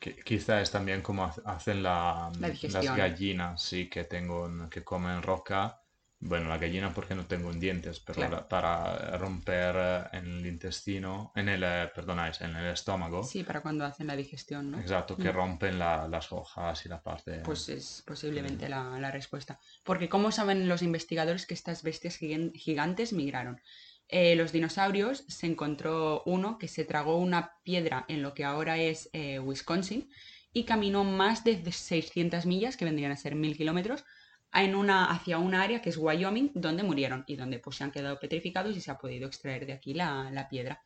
Que, 0.00 0.16
quizá 0.16 0.60
es 0.60 0.70
también 0.70 1.02
como 1.02 1.24
ha- 1.24 1.34
hacen 1.44 1.82
la- 1.82 2.30
La 2.40 2.48
las 2.48 2.96
gallinas, 2.96 3.62
sí, 3.62 3.88
que 3.88 4.04
tengo, 4.04 4.48
que 4.70 4.82
comen 4.84 5.22
roca. 5.22 5.80
Bueno, 6.20 6.48
la 6.48 6.58
gallina 6.58 6.92
porque 6.92 7.14
no 7.14 7.26
tengo 7.26 7.52
dientes, 7.52 8.00
pero 8.00 8.16
Claro. 8.16 8.36
la- 8.38 8.48
para 8.48 9.16
romper 9.18 9.74
eh, 9.78 10.04
en 10.14 10.26
el 10.38 10.46
intestino, 10.46 11.30
en 11.36 11.48
el, 11.48 11.62
eh, 11.62 11.88
perdonáis, 11.94 12.40
en 12.40 12.56
el 12.56 12.66
estómago. 12.72 13.22
sí, 13.22 13.44
para 13.44 13.60
cuando 13.60 13.84
hacen 13.84 14.08
la 14.08 14.16
digestión, 14.16 14.72
¿no? 14.72 14.80
Exacto, 14.80 15.16
que 15.16 15.30
Mm. 15.30 15.36
rompen 15.36 15.78
la- 15.78 16.08
las 16.08 16.32
hojas 16.32 16.84
y 16.84 16.88
la 16.88 17.00
parte... 17.00 17.38
Pues 17.44 17.68
es 17.68 18.02
posiblemente 18.04 18.68
la, 18.68 18.98
la 18.98 19.12
respuesta. 19.12 19.60
Porque 19.84 20.08
¿cómo 20.08 20.32
saben 20.32 20.68
los 20.68 20.82
investigadores 20.82 21.46
que 21.46 21.54
estas 21.54 21.84
bestias 21.84 22.18
gigan- 22.20 22.52
gigantes 22.52 23.12
migraron? 23.12 23.60
Eh, 24.08 24.34
los 24.34 24.50
dinosaurios 24.50 25.24
se 25.28 25.46
encontró 25.46 26.22
uno 26.26 26.58
que 26.58 26.66
se 26.66 26.84
tragó 26.84 27.18
una 27.18 27.52
piedra 27.62 28.06
en 28.08 28.22
lo 28.22 28.34
que 28.34 28.44
ahora 28.44 28.78
es 28.78 29.08
eh, 29.12 29.38
Wisconsin 29.38 30.10
y 30.52 30.64
caminó 30.64 31.04
más 31.04 31.44
de 31.44 31.70
600 31.70 32.44
millas, 32.46 32.76
que 32.76 32.86
vendrían 32.86 33.12
a 33.12 33.16
ser 33.16 33.34
mil 33.36 33.56
kilómetros, 33.56 34.04
en 34.52 34.74
una, 34.74 35.10
hacia 35.10 35.38
una 35.38 35.62
área 35.62 35.82
que 35.82 35.90
es 35.90 35.96
Wyoming, 35.96 36.52
donde 36.54 36.82
murieron 36.82 37.24
y 37.26 37.36
donde 37.36 37.58
pues, 37.58 37.76
se 37.76 37.84
han 37.84 37.92
quedado 37.92 38.18
petrificados 38.18 38.76
y 38.76 38.80
se 38.80 38.90
ha 38.90 38.98
podido 38.98 39.26
extraer 39.26 39.66
de 39.66 39.72
aquí 39.72 39.94
la, 39.94 40.30
la 40.30 40.48
piedra. 40.48 40.84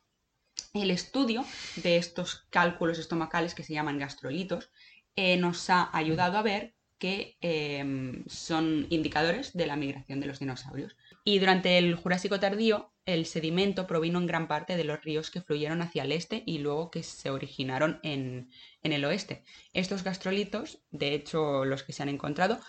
El 0.75 0.91
estudio 0.91 1.45
de 1.77 1.97
estos 1.97 2.47
cálculos 2.51 2.99
estomacales 2.99 3.55
que 3.55 3.63
se 3.63 3.73
llaman 3.73 3.99
gastrolitos 3.99 4.71
eh, 5.17 5.37
nos 5.37 5.69
ha 5.71 5.91
ayudado 5.97 6.39
a 6.39 6.43
ver 6.43 6.75
que 6.99 7.37
eh, 7.41 8.23
son 8.29 8.87
indicadores 8.91 9.53
de 9.55 9.67
la 9.67 9.77
migración 9.77 10.21
de 10.21 10.27
los 10.27 10.39
dinosaurios. 10.39 10.97
Y 11.25 11.41
durante 11.41 11.77
el 11.79 11.97
Jurásico 11.97 12.39
tardío, 12.39 12.93
el 13.07 13.27
sedimento 13.27 13.89
provino 13.89 14.21
en 14.21 14.27
gran 14.27 14.47
parte 14.47 14.77
de 14.77 14.85
los 14.85 15.03
ríos 15.03 15.31
que 15.31 15.41
fluyeron 15.41 15.83
hacia 15.83 16.05
el 16.05 16.13
este 16.13 16.45
y 16.47 16.59
luego 16.59 16.93
que 16.93 17.03
se 17.03 17.31
originaron 17.31 17.99
en, 18.05 18.51
en 18.85 18.93
el 18.93 19.05
oeste. 19.05 19.43
Estos 19.73 20.05
gastrolitos, 20.05 20.79
de 20.93 21.15
hecho 21.15 21.65
los 21.65 21.83
que 21.83 21.93
se 21.93 22.05
han 22.05 22.09
encontrado, 22.09 22.61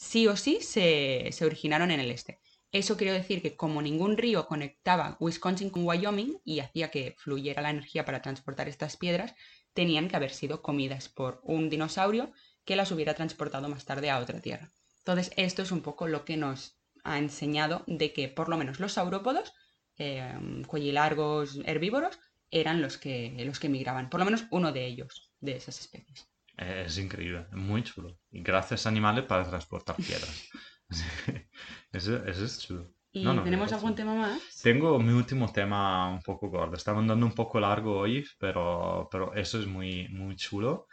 sí 0.00 0.26
o 0.26 0.36
sí 0.36 0.60
se, 0.62 1.30
originaron 1.42 1.90
en 1.90 2.00
el 2.00 2.10
este. 2.10 2.40
Eso 2.72 2.96
quiere 2.96 3.12
decir 3.12 3.42
que 3.42 3.54
como 3.54 3.82
ningún 3.82 4.16
río 4.16 4.46
conectaba 4.46 5.16
Wisconsin 5.20 5.70
con 5.70 5.86
Wyoming 5.86 6.40
y 6.44 6.60
hacía 6.60 6.90
que 6.90 7.14
fluyera 7.18 7.62
la 7.62 7.70
energía 7.70 8.04
para 8.04 8.22
transportar 8.22 8.68
estas 8.68 8.96
piedras, 8.96 9.34
tenían 9.74 10.08
que 10.08 10.16
haber 10.16 10.32
sido 10.32 10.62
comidas 10.62 11.08
por 11.08 11.40
un 11.44 11.68
dinosaurio 11.68 12.32
que 12.64 12.76
las 12.76 12.90
hubiera 12.92 13.14
transportado 13.14 13.68
más 13.68 13.84
tarde 13.84 14.10
a 14.10 14.18
otra 14.18 14.40
tierra. 14.40 14.72
Entonces, 14.98 15.32
esto 15.36 15.62
es 15.62 15.70
un 15.70 15.82
poco 15.82 16.08
lo 16.08 16.24
que 16.24 16.36
nos 16.36 16.78
ha 17.04 17.18
enseñado 17.18 17.84
de 17.86 18.12
que 18.12 18.28
por 18.28 18.48
lo 18.48 18.56
menos 18.56 18.80
los 18.80 18.94
saurópodos, 18.94 19.52
eh, 19.98 20.32
cuellilargos, 20.66 21.58
herbívoros, 21.66 22.18
eran 22.50 22.80
los 22.80 22.96
que, 22.96 23.36
los 23.44 23.60
que 23.60 23.68
migraban, 23.68 24.08
por 24.08 24.20
lo 24.20 24.24
menos 24.24 24.44
uno 24.50 24.72
de 24.72 24.86
ellos, 24.86 25.30
de 25.40 25.56
esas 25.56 25.78
especies. 25.78 26.29
Es 26.60 26.98
increíble, 26.98 27.46
muy 27.52 27.82
chulo. 27.82 28.18
Y 28.30 28.42
gracias 28.42 28.86
animales 28.86 29.24
para 29.24 29.48
transportar 29.48 29.96
piedras. 29.96 30.48
eso, 31.92 32.16
eso 32.26 32.44
es 32.44 32.60
chulo. 32.60 32.92
¿Y 33.12 33.24
No, 33.24 33.32
no, 33.32 33.42
tenemos 33.42 33.72
algún 33.72 33.94
tema 33.94 34.14
más? 34.14 34.60
Tengo 34.62 34.98
mi 34.98 35.12
último 35.12 35.50
tema 35.50 36.10
un 36.10 36.20
poco 36.20 36.50
gordo. 36.50 36.76
Estaba 36.76 36.98
andando 36.98 37.24
un 37.24 37.34
poco 37.34 37.58
largo 37.58 37.98
hoy, 37.98 38.26
pero, 38.38 39.08
pero 39.10 39.34
eso 39.34 39.58
es 39.58 39.66
muy, 39.66 40.08
muy 40.10 40.36
chulo. 40.36 40.86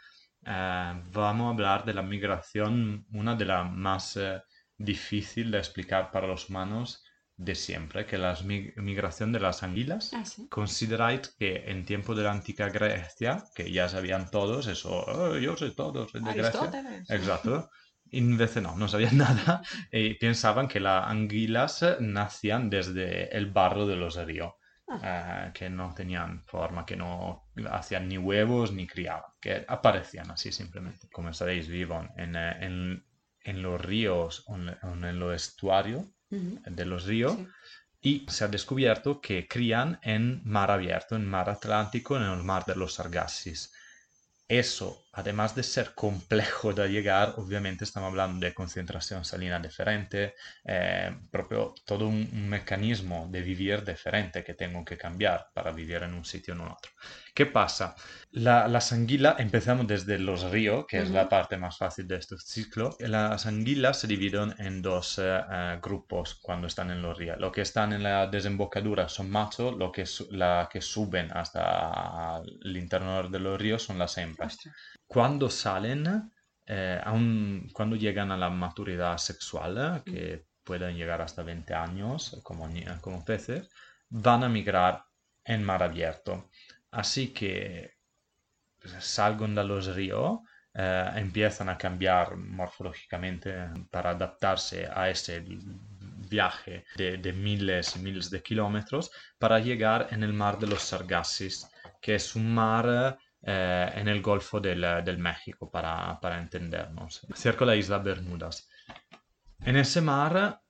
Eh, 0.46 1.02
vamos 1.12 1.46
a 1.46 1.50
hablar 1.50 1.84
de 1.84 1.92
la 1.92 2.02
migración, 2.02 3.06
una 3.12 3.36
de 3.36 3.44
las 3.44 3.70
más 3.70 4.16
eh, 4.16 4.40
difícil 4.78 5.50
de 5.50 5.58
explicar 5.58 6.10
para 6.10 6.26
los 6.26 6.48
humanos 6.48 7.04
de 7.38 7.54
siempre, 7.54 8.04
que 8.04 8.18
la 8.18 8.36
mi- 8.44 8.70
migración 8.76 9.32
de 9.32 9.40
las 9.40 9.62
anguilas. 9.62 10.12
Ah, 10.12 10.24
sí. 10.24 10.46
Que 11.38 11.70
en 11.70 11.84
tiempo 11.86 12.14
de 12.14 12.24
la 12.24 12.32
antigua 12.32 12.68
Grecia, 12.68 13.44
que 13.54 13.70
ya 13.72 13.88
sabían 13.88 14.30
todos 14.30 14.66
eso, 14.66 14.90
"Oh, 15.06 15.36
yo 15.38 15.56
sé 15.56 15.70
todo, 15.70 16.08
soy 16.08 16.20
de 16.22 16.32
Grecia. 16.34 16.60
Exacto. 17.16 17.70
Invece 18.10 18.60
no, 18.60 18.74
no 18.76 18.88
sabían 18.88 19.16
nada 19.52 19.62
y 19.92 20.14
pensaban 20.14 20.66
que 20.68 20.80
las 20.80 21.06
anguilas 21.08 21.84
nacían 22.00 22.70
desde 22.70 23.34
el 23.36 23.46
barro 23.52 23.86
de 23.86 23.96
los 23.96 24.16
ríos, 24.24 24.52
eh, 25.02 25.50
que 25.54 25.70
no 25.70 25.94
tenían 25.94 26.42
forma, 26.44 26.84
que 26.86 26.96
no 26.96 27.50
hacían 27.70 28.08
ni 28.08 28.18
huevos 28.18 28.72
ni 28.72 28.86
criaban, 28.86 29.30
que 29.40 29.64
aparecían 29.68 30.30
así 30.30 30.50
simplemente. 30.52 31.08
Como 31.12 31.32
sabéis, 31.32 31.68
viven 31.68 32.10
en, 32.16 32.34
eh, 32.36 32.56
en- 32.66 33.04
en 33.44 33.62
los 33.62 33.80
ríos 33.80 34.44
o 34.48 34.56
en, 34.56 34.68
en 35.04 35.18
los 35.20 35.34
estuarios 35.34 36.04
De 36.30 36.84
los 36.84 37.04
ríos 37.06 37.36
Sí. 37.36 37.46
y 38.00 38.26
se 38.28 38.44
ha 38.44 38.48
descubierto 38.48 39.20
que 39.20 39.48
crían 39.48 39.98
en 40.02 40.42
mar 40.44 40.70
abierto, 40.70 41.16
en 41.16 41.26
mar 41.26 41.50
Atlántico, 41.50 42.16
en 42.16 42.22
el 42.24 42.42
mar 42.44 42.64
de 42.66 42.76
los 42.76 42.94
Sargassos. 42.94 43.72
Eso, 44.48 45.07
además 45.18 45.54
de 45.54 45.62
ser 45.62 45.94
complejo 45.94 46.72
de 46.72 46.88
llegar, 46.88 47.34
obviamente 47.36 47.84
estamos 47.84 48.08
hablando 48.10 48.44
de 48.46 48.54
concentración 48.54 49.24
salina 49.24 49.58
diferente, 49.60 50.34
eh, 50.64 51.16
proprio 51.30 51.74
todo 51.84 52.06
un, 52.08 52.28
un 52.32 52.48
mecanismo 52.48 53.26
de 53.30 53.42
vivir 53.42 53.84
diferente 53.84 54.44
que 54.44 54.54
tengo 54.54 54.84
que 54.84 54.96
cambiar 54.96 55.48
para 55.54 55.72
vivir 55.72 56.02
en 56.02 56.14
un 56.14 56.24
sitio 56.24 56.54
o 56.54 56.56
en 56.56 56.62
otro. 56.72 56.92
¿Qué 57.34 57.46
pasa? 57.46 57.94
La, 58.32 58.68
las 58.68 58.92
anguilas, 58.92 59.36
empezamos 59.38 59.86
desde 59.86 60.18
los 60.18 60.50
ríos, 60.50 60.84
que 60.88 61.00
es 61.00 61.10
la 61.10 61.28
parte 61.28 61.56
más 61.56 61.76
fácil 61.78 62.06
de 62.06 62.16
este 62.16 62.36
ciclo. 62.38 62.96
Las 63.00 63.46
anguilas 63.46 64.00
se 64.00 64.06
dividen 64.06 64.54
en 64.58 64.82
dos 64.82 65.18
eh, 65.18 65.40
eh, 65.50 65.78
grupos 65.82 66.34
cuando 66.42 66.66
están 66.66 66.90
en 66.90 67.02
los 67.02 67.16
ríos. 67.16 67.38
Los 67.38 67.52
que 67.52 67.62
están 67.62 67.92
en 67.92 68.02
la 68.02 68.26
desembocadura 68.26 69.08
son 69.08 69.30
machos, 69.30 69.76
los 69.76 69.92
que, 69.92 70.06
su- 70.06 70.28
la 70.32 70.68
que 70.70 70.80
suben 70.82 71.30
hasta 71.36 72.40
el 72.62 72.76
interior 72.76 73.30
de 73.30 73.38
los 73.40 73.60
ríos 73.60 73.82
son 73.82 73.98
las 73.98 74.16
hembras. 74.18 74.58
Cuando 75.08 75.50
salen, 75.50 76.30
eh, 76.66 77.00
aún 77.04 77.68
cuando 77.72 77.96
llegan 77.96 78.30
a 78.30 78.36
la 78.36 78.50
maturidad 78.50 79.18
sexual, 79.18 79.76
eh, 79.78 80.02
que 80.04 80.46
pueden 80.62 80.96
llegar 80.96 81.20
hasta 81.22 81.42
20 81.42 81.74
años 81.74 82.40
como, 82.44 82.68
ni- 82.68 82.84
como 83.00 83.24
peces, 83.24 83.68
van 84.10 84.44
a 84.44 84.48
migrar 84.48 85.04
en 85.44 85.64
mar 85.64 85.82
abierto. 85.82 86.50
Así 86.90 87.32
que 87.32 87.94
pues, 88.80 88.92
salgan 89.04 89.54
de 89.54 89.64
los 89.64 89.94
ríos, 89.96 90.40
eh, 90.74 91.10
empiezan 91.16 91.68
a 91.70 91.78
cambiar 91.78 92.36
morfológicamente 92.36 93.54
para 93.90 94.10
adaptarse 94.10 94.88
a 94.92 95.08
ese 95.10 95.44
viaje 96.30 96.84
de, 96.96 97.16
de 97.18 97.32
miles 97.32 97.96
y 97.96 98.00
miles 98.00 98.30
de 98.30 98.42
kilómetros 98.42 99.10
para 99.38 99.58
llegar 99.58 100.08
en 100.10 100.22
el 100.22 100.32
mar 100.32 100.58
de 100.58 100.66
los 100.66 100.82
Sargassos, 100.82 101.68
que 102.00 102.14
es 102.16 102.34
un 102.36 102.52
mar 102.54 103.18
eh, 103.42 103.92
en 103.94 104.08
el 104.08 104.20
Golfo 104.20 104.60
del, 104.60 104.80
del 105.04 105.18
México, 105.18 105.70
para, 105.70 106.18
para 106.20 106.38
entendernos, 106.38 107.26
cerca 107.34 107.64
la 107.64 107.76
isla 107.76 107.98
Bermudas. 107.98 108.68
En 109.60 109.76
ese 109.76 110.00
mar 110.00 110.60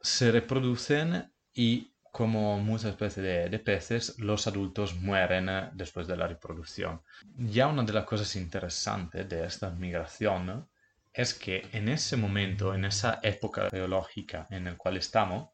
se 0.00 0.30
reproducen 0.32 1.32
y 1.52 1.92
como 2.02 2.58
muchas 2.58 2.90
especies 2.90 3.24
de, 3.24 3.48
de 3.48 3.58
peces, 3.58 4.18
los 4.18 4.46
adultos 4.46 4.94
mueren 4.96 5.70
después 5.72 6.06
de 6.06 6.16
la 6.16 6.28
reproducción. 6.28 7.00
Ya 7.36 7.68
una 7.68 7.84
de 7.84 7.92
las 7.94 8.04
cosas 8.04 8.36
interesantes 8.36 9.26
de 9.26 9.46
esta 9.46 9.70
migración 9.70 10.68
es 11.12 11.32
que 11.34 11.68
en 11.72 11.88
ese 11.88 12.16
momento, 12.16 12.74
en 12.74 12.84
esa 12.84 13.20
época 13.22 13.68
geológica 13.70 14.46
en 14.50 14.64
la 14.64 14.76
cual 14.76 14.98
estamos, 14.98 15.50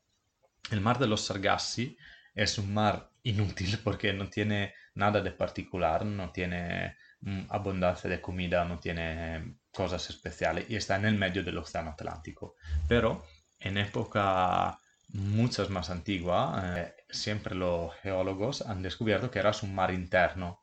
el 0.70 0.80
mar 0.80 0.98
de 0.98 1.06
los 1.06 1.22
Sargassi 1.22 1.96
es 2.34 2.58
un 2.58 2.74
mar 2.74 3.10
inútil 3.22 3.78
porque 3.82 4.12
no 4.12 4.28
tiene 4.28 4.74
nada 4.98 5.20
de 5.22 5.32
particular, 5.32 6.04
no 6.04 6.30
tiene 6.32 6.96
mm, 7.20 7.46
abundancia 7.50 8.08
de 8.10 8.20
comida, 8.20 8.64
no 8.64 8.78
tiene 8.78 9.56
cosas 9.72 10.08
especiales 10.10 10.66
y 10.70 10.76
está 10.76 10.96
en 10.96 11.06
el 11.06 11.14
medio 11.18 11.42
del 11.44 11.58
Océano 11.58 11.90
Atlántico. 11.90 12.54
Pero 12.88 13.24
en 13.60 13.78
época 13.78 14.78
muchas 15.08 15.70
más 15.70 15.90
antigua, 15.90 16.74
eh, 16.76 16.94
siempre 17.10 17.54
los 17.54 17.94
geólogos 18.02 18.62
han 18.62 18.82
descubierto 18.82 19.30
que 19.30 19.38
era 19.40 19.52
un 19.62 19.74
mar 19.74 19.90
interno, 19.92 20.60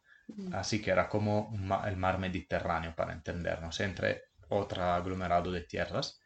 así 0.52 0.82
que 0.82 0.92
era 0.92 1.10
como 1.10 1.50
ma- 1.52 1.84
el 1.90 1.98
mar 1.98 2.20
Mediterráneo 2.20 2.96
para 2.96 3.14
entendernos, 3.14 3.80
entre 3.80 4.24
otro 4.50 4.84
aglomerado 4.84 5.52
de 5.52 5.62
tierras. 5.62 6.20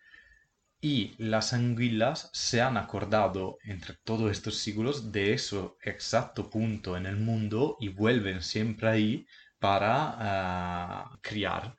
Y 0.82 1.15
las 1.18 1.54
anguilas 1.54 2.30
se 2.34 2.62
han 2.62 2.76
acordado 2.78 3.58
entre 3.63 3.96
todos 4.04 4.32
estos 4.32 4.58
siglos 4.58 5.12
de 5.12 5.34
ese 5.34 5.58
exacto 5.84 6.50
punto 6.50 6.98
en 6.98 7.06
el 7.06 7.18
mundo 7.18 7.78
y 7.80 7.89
vuelven 7.89 8.42
siempre 8.42 8.89
ahí 8.89 9.28
para 9.60 10.15
ah, 10.18 11.20
criar. 11.22 11.78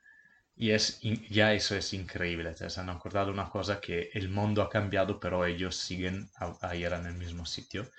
Y 0.55 0.71
es, 0.71 0.99
ya 1.29 1.53
eso 1.53 1.75
es 1.75 1.93
increíble, 1.93 2.55
se 2.55 2.79
han 2.79 2.89
acordado 2.89 3.31
una 3.31 3.49
cosa 3.49 3.81
que 3.81 4.09
el 4.13 4.29
mundo 4.29 4.61
ha 4.61 4.69
cambiado, 4.69 5.19
pero 5.19 5.45
ellos 5.45 5.75
siguen 5.75 6.29
a, 6.35 6.55
a 6.61 6.75
ir 6.75 6.93
en 6.93 7.07
el 7.07 7.15
mismo 7.15 7.45
sitio. 7.45 7.89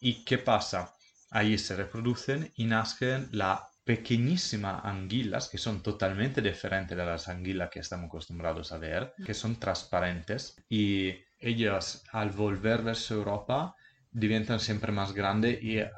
¿Y 0.00 0.24
qué 0.24 0.38
pasa? 0.38 0.94
Ahí 1.30 1.58
se 1.58 1.76
reproducen 1.76 2.52
y 2.56 2.66
nacen 2.66 3.28
las 3.32 3.60
pequeñísimas 3.90 4.84
anguilas, 4.84 5.48
que 5.50 5.58
son 5.58 5.82
totalmente 5.82 6.42
diferentes 6.42 6.96
de 6.98 7.04
las 7.06 7.28
anguilas 7.28 7.70
que 7.72 7.80
estamos 7.80 8.08
acostumbrados 8.08 8.72
a 8.72 8.78
ver, 8.78 9.14
que 9.24 9.34
son 9.34 9.56
transparentes. 9.64 10.56
Y 10.68 11.14
ellas, 11.38 12.04
al 12.12 12.30
volver 12.30 12.82
verso 12.82 13.14
Europa, 13.14 13.74
diventano 14.10 14.58
sempre 14.60 14.92
más 14.92 15.12
grandes 15.14 15.62
y 15.62 15.78
eh, 15.78 15.90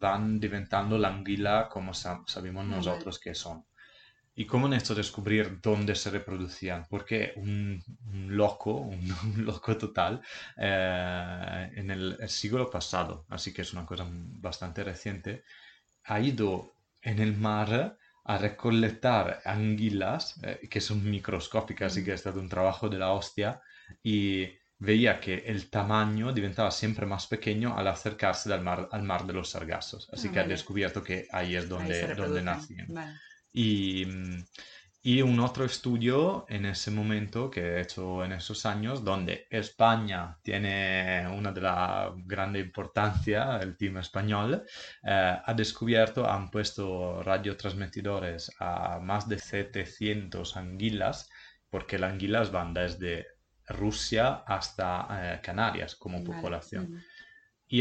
van 0.00 0.40
diventando 0.40 0.98
la 0.98 1.08
anguila 1.08 1.68
como 1.70 1.92
sa- 1.94 2.22
sabemos 2.26 2.64
nosotros 2.66 3.18
que 3.20 3.34
son. 3.34 3.64
Y 4.36 4.46
cómo 4.46 4.66
en 4.66 4.72
esto 4.74 4.94
descubrir 4.96 5.60
dónde 5.60 5.94
se 5.94 6.10
reproducían, 6.10 6.86
porque 6.90 7.32
un, 7.36 7.82
un 8.06 8.36
loco, 8.36 8.72
un, 8.74 9.00
un 9.36 9.44
loco 9.44 9.76
total, 9.78 10.22
eh, 10.56 11.70
en 11.76 11.90
el, 11.90 12.16
el 12.20 12.28
siglo 12.28 12.68
pasado, 12.70 13.26
así 13.28 13.52
que 13.52 13.62
es 13.62 13.72
una 13.72 13.86
cosa 13.86 14.06
bastante 14.10 14.82
reciente, 14.84 15.44
ha 16.04 16.20
ido 16.20 16.73
en 17.04 17.18
el 17.20 17.36
mar 17.36 17.96
a 18.26 18.38
recolectar 18.38 19.42
anguilas, 19.44 20.40
eh, 20.42 20.66
que 20.68 20.80
son 20.80 21.04
microscópicas, 21.04 21.92
así 21.92 22.02
que 22.02 22.14
è 22.14 22.16
stato 22.16 22.40
un 22.40 22.48
trabajo 22.48 22.88
de 22.88 22.98
la 22.98 23.12
hostia, 23.12 23.60
y 24.02 24.48
veía 24.78 25.20
que 25.20 25.44
el 25.46 25.68
tamaño 25.68 26.32
diventaba 26.32 26.70
siempre 26.70 27.06
más 27.06 27.26
pequeño 27.26 27.76
al 27.76 27.86
acercarse 27.86 28.48
del 28.48 28.62
mar, 28.62 28.88
al 28.90 29.02
mar 29.02 29.26
de 29.26 29.34
los 29.34 29.50
sargazos. 29.50 30.08
Así 30.12 30.28
Ah, 30.28 30.32
que 30.32 30.40
ha 30.40 30.44
descubierto 30.44 31.02
que 31.02 31.28
ahí 31.30 31.54
es 31.54 31.68
donde, 31.68 32.14
donde. 32.14 32.42
Vale. 32.88 33.12
Y, 33.52 34.06
mm, 34.06 34.44
y 35.06 35.20
un 35.20 35.38
otro 35.38 35.66
estudio 35.66 36.46
en 36.48 36.64
ese 36.64 36.90
momento 36.90 37.50
que 37.50 37.60
he 37.60 37.80
hecho 37.82 38.24
en 38.24 38.32
esos 38.32 38.64
años, 38.64 39.04
donde 39.04 39.46
España 39.50 40.38
tiene 40.42 41.28
una 41.28 41.52
de 41.52 41.60
la 41.60 42.14
grande 42.24 42.60
importancia, 42.60 43.58
el 43.58 43.76
team 43.76 43.98
español, 43.98 44.64
eh, 45.02 45.38
ha 45.44 45.54
descubierto, 45.54 46.26
han 46.26 46.50
puesto 46.50 47.22
radiotransmitidores 47.22 48.50
a 48.58 48.98
más 48.98 49.28
de 49.28 49.38
700 49.38 50.56
anguilas, 50.56 51.28
porque 51.68 51.98
las 51.98 52.12
anguilas 52.12 52.50
van 52.50 52.72
desde 52.72 53.26
Rusia 53.66 54.42
hasta 54.46 55.34
eh, 55.34 55.40
Canarias 55.42 55.96
como 55.96 56.24
Vale. 56.24 56.40
población 56.40 57.04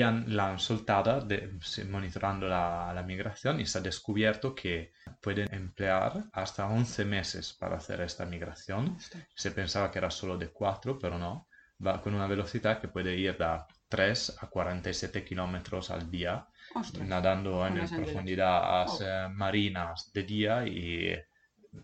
Han, 0.02 0.36
la 0.36 0.50
han 0.52 0.60
soltado 0.60 1.22
de- 1.22 1.52
monitorando 1.90 2.48
la, 2.48 2.92
la 2.94 3.04
migración 3.04 3.60
y 3.60 3.66
se 3.66 3.78
ha 3.78 3.82
descubierto 3.82 4.54
que 4.56 4.94
pueden 5.22 5.54
emplear 5.54 6.24
hasta 6.34 6.68
11 6.68 7.06
meses 7.06 7.54
para 7.54 7.78
hacer 7.78 8.02
esta 8.02 8.26
migración. 8.26 8.98
Se 9.36 9.52
pensaba 9.52 9.92
que 9.92 10.00
era 10.00 10.10
solo 10.12 10.38
de 10.38 10.50
4, 10.50 10.98
pero 11.00 11.18
no. 11.18 11.48
Va 11.86 12.02
con 12.02 12.14
una 12.16 12.28
velocidad 12.28 12.80
que 12.80 12.88
puede 12.88 13.16
ir 13.18 13.38
de 13.38 13.60
3 13.90 14.38
a 14.42 14.48
47 14.48 15.24
kilómetros 15.26 15.90
al 15.92 16.10
día, 16.10 16.48
Ostras. 16.76 17.08
nadando 17.08 17.66
en 17.68 17.76
profundidades 17.90 18.92
Oh. 19.02 19.04
eh, 19.04 19.28
marinas 19.30 20.12
de 20.14 20.24
día 20.24 20.66
y 20.66 21.14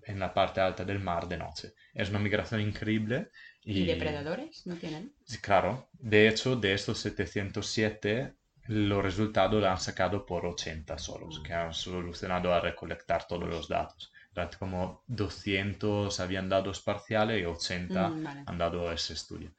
en 0.05 0.19
la 0.19 0.33
parte 0.33 0.61
alta 0.61 0.85
del 0.85 0.99
mar 0.99 1.27
de 1.27 1.37
noche. 1.37 1.73
Es 1.93 2.09
una 2.09 2.19
migración 2.19 2.61
increíble. 2.61 3.29
¿Y 3.73 3.85
depredadores? 3.85 4.65
¿No 4.67 4.75
tienen? 4.75 5.13
Claro. 5.41 5.89
De 5.93 6.27
hecho, 6.27 6.55
de 6.55 6.73
estos 6.73 6.99
707, 6.99 8.35
los 8.67 9.03
resultados 9.03 9.61
lo 9.61 9.69
han 9.69 9.79
sacado 9.79 10.25
por 10.25 10.45
80 10.45 10.97
solos, 10.97 11.39
Mm. 11.39 11.43
que 11.43 11.53
han 11.53 11.73
solucionado 11.73 12.53
a 12.53 12.59
recolectar 12.61 13.27
todos 13.27 13.47
los 13.49 13.67
datos. 13.67 14.11
Como 14.57 15.03
200 15.07 16.19
habían 16.21 16.47
dados 16.47 16.81
parciales 16.81 17.41
y 17.41 17.45
80 17.45 18.09
Mm, 18.09 18.23
vale. 18.23 18.43
han 18.45 18.57
dado 18.57 18.89
ese 18.91 19.13
estudio. 19.13 19.51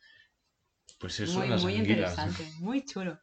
Pues 0.98 1.18
eso, 1.20 1.38
Muy, 1.38 1.48
las 1.48 1.62
muy 1.62 1.76
anguilas. 1.76 2.12
interesante, 2.12 2.50
muy 2.61 2.84
chulo. 2.84 3.18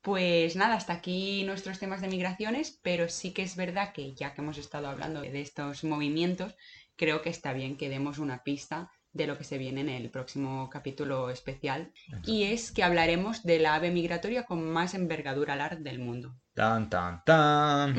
Pues 0.00 0.56
nada, 0.56 0.74
hasta 0.76 0.94
aquí 0.94 1.44
nuestros 1.44 1.78
temas 1.78 2.00
de 2.00 2.08
migraciones, 2.08 2.78
pero 2.82 3.08
sí 3.08 3.32
que 3.32 3.42
es 3.42 3.56
verdad 3.56 3.92
que 3.92 4.14
ya 4.14 4.34
que 4.34 4.40
hemos 4.42 4.58
estado 4.58 4.88
hablando 4.88 5.20
de 5.22 5.40
estos 5.40 5.84
movimientos, 5.84 6.54
creo 6.96 7.22
que 7.22 7.30
está 7.30 7.52
bien 7.52 7.76
que 7.76 7.88
demos 7.88 8.18
una 8.18 8.42
pista 8.44 8.90
de 9.18 9.26
lo 9.26 9.36
que 9.36 9.44
se 9.44 9.58
viene 9.58 9.82
en 9.82 9.90
el 9.90 10.10
próximo 10.10 10.70
capítulo 10.70 11.28
especial, 11.30 11.92
y 12.24 12.44
es 12.44 12.72
que 12.72 12.82
hablaremos 12.82 13.42
de 13.42 13.58
la 13.58 13.74
ave 13.74 13.90
migratoria 13.90 14.44
con 14.44 14.64
más 14.64 14.94
envergadura 14.94 15.52
alar 15.54 15.78
del 15.80 15.98
mundo. 15.98 16.34
Tan, 16.58 16.90
tan, 16.90 17.22
tan. 17.24 17.94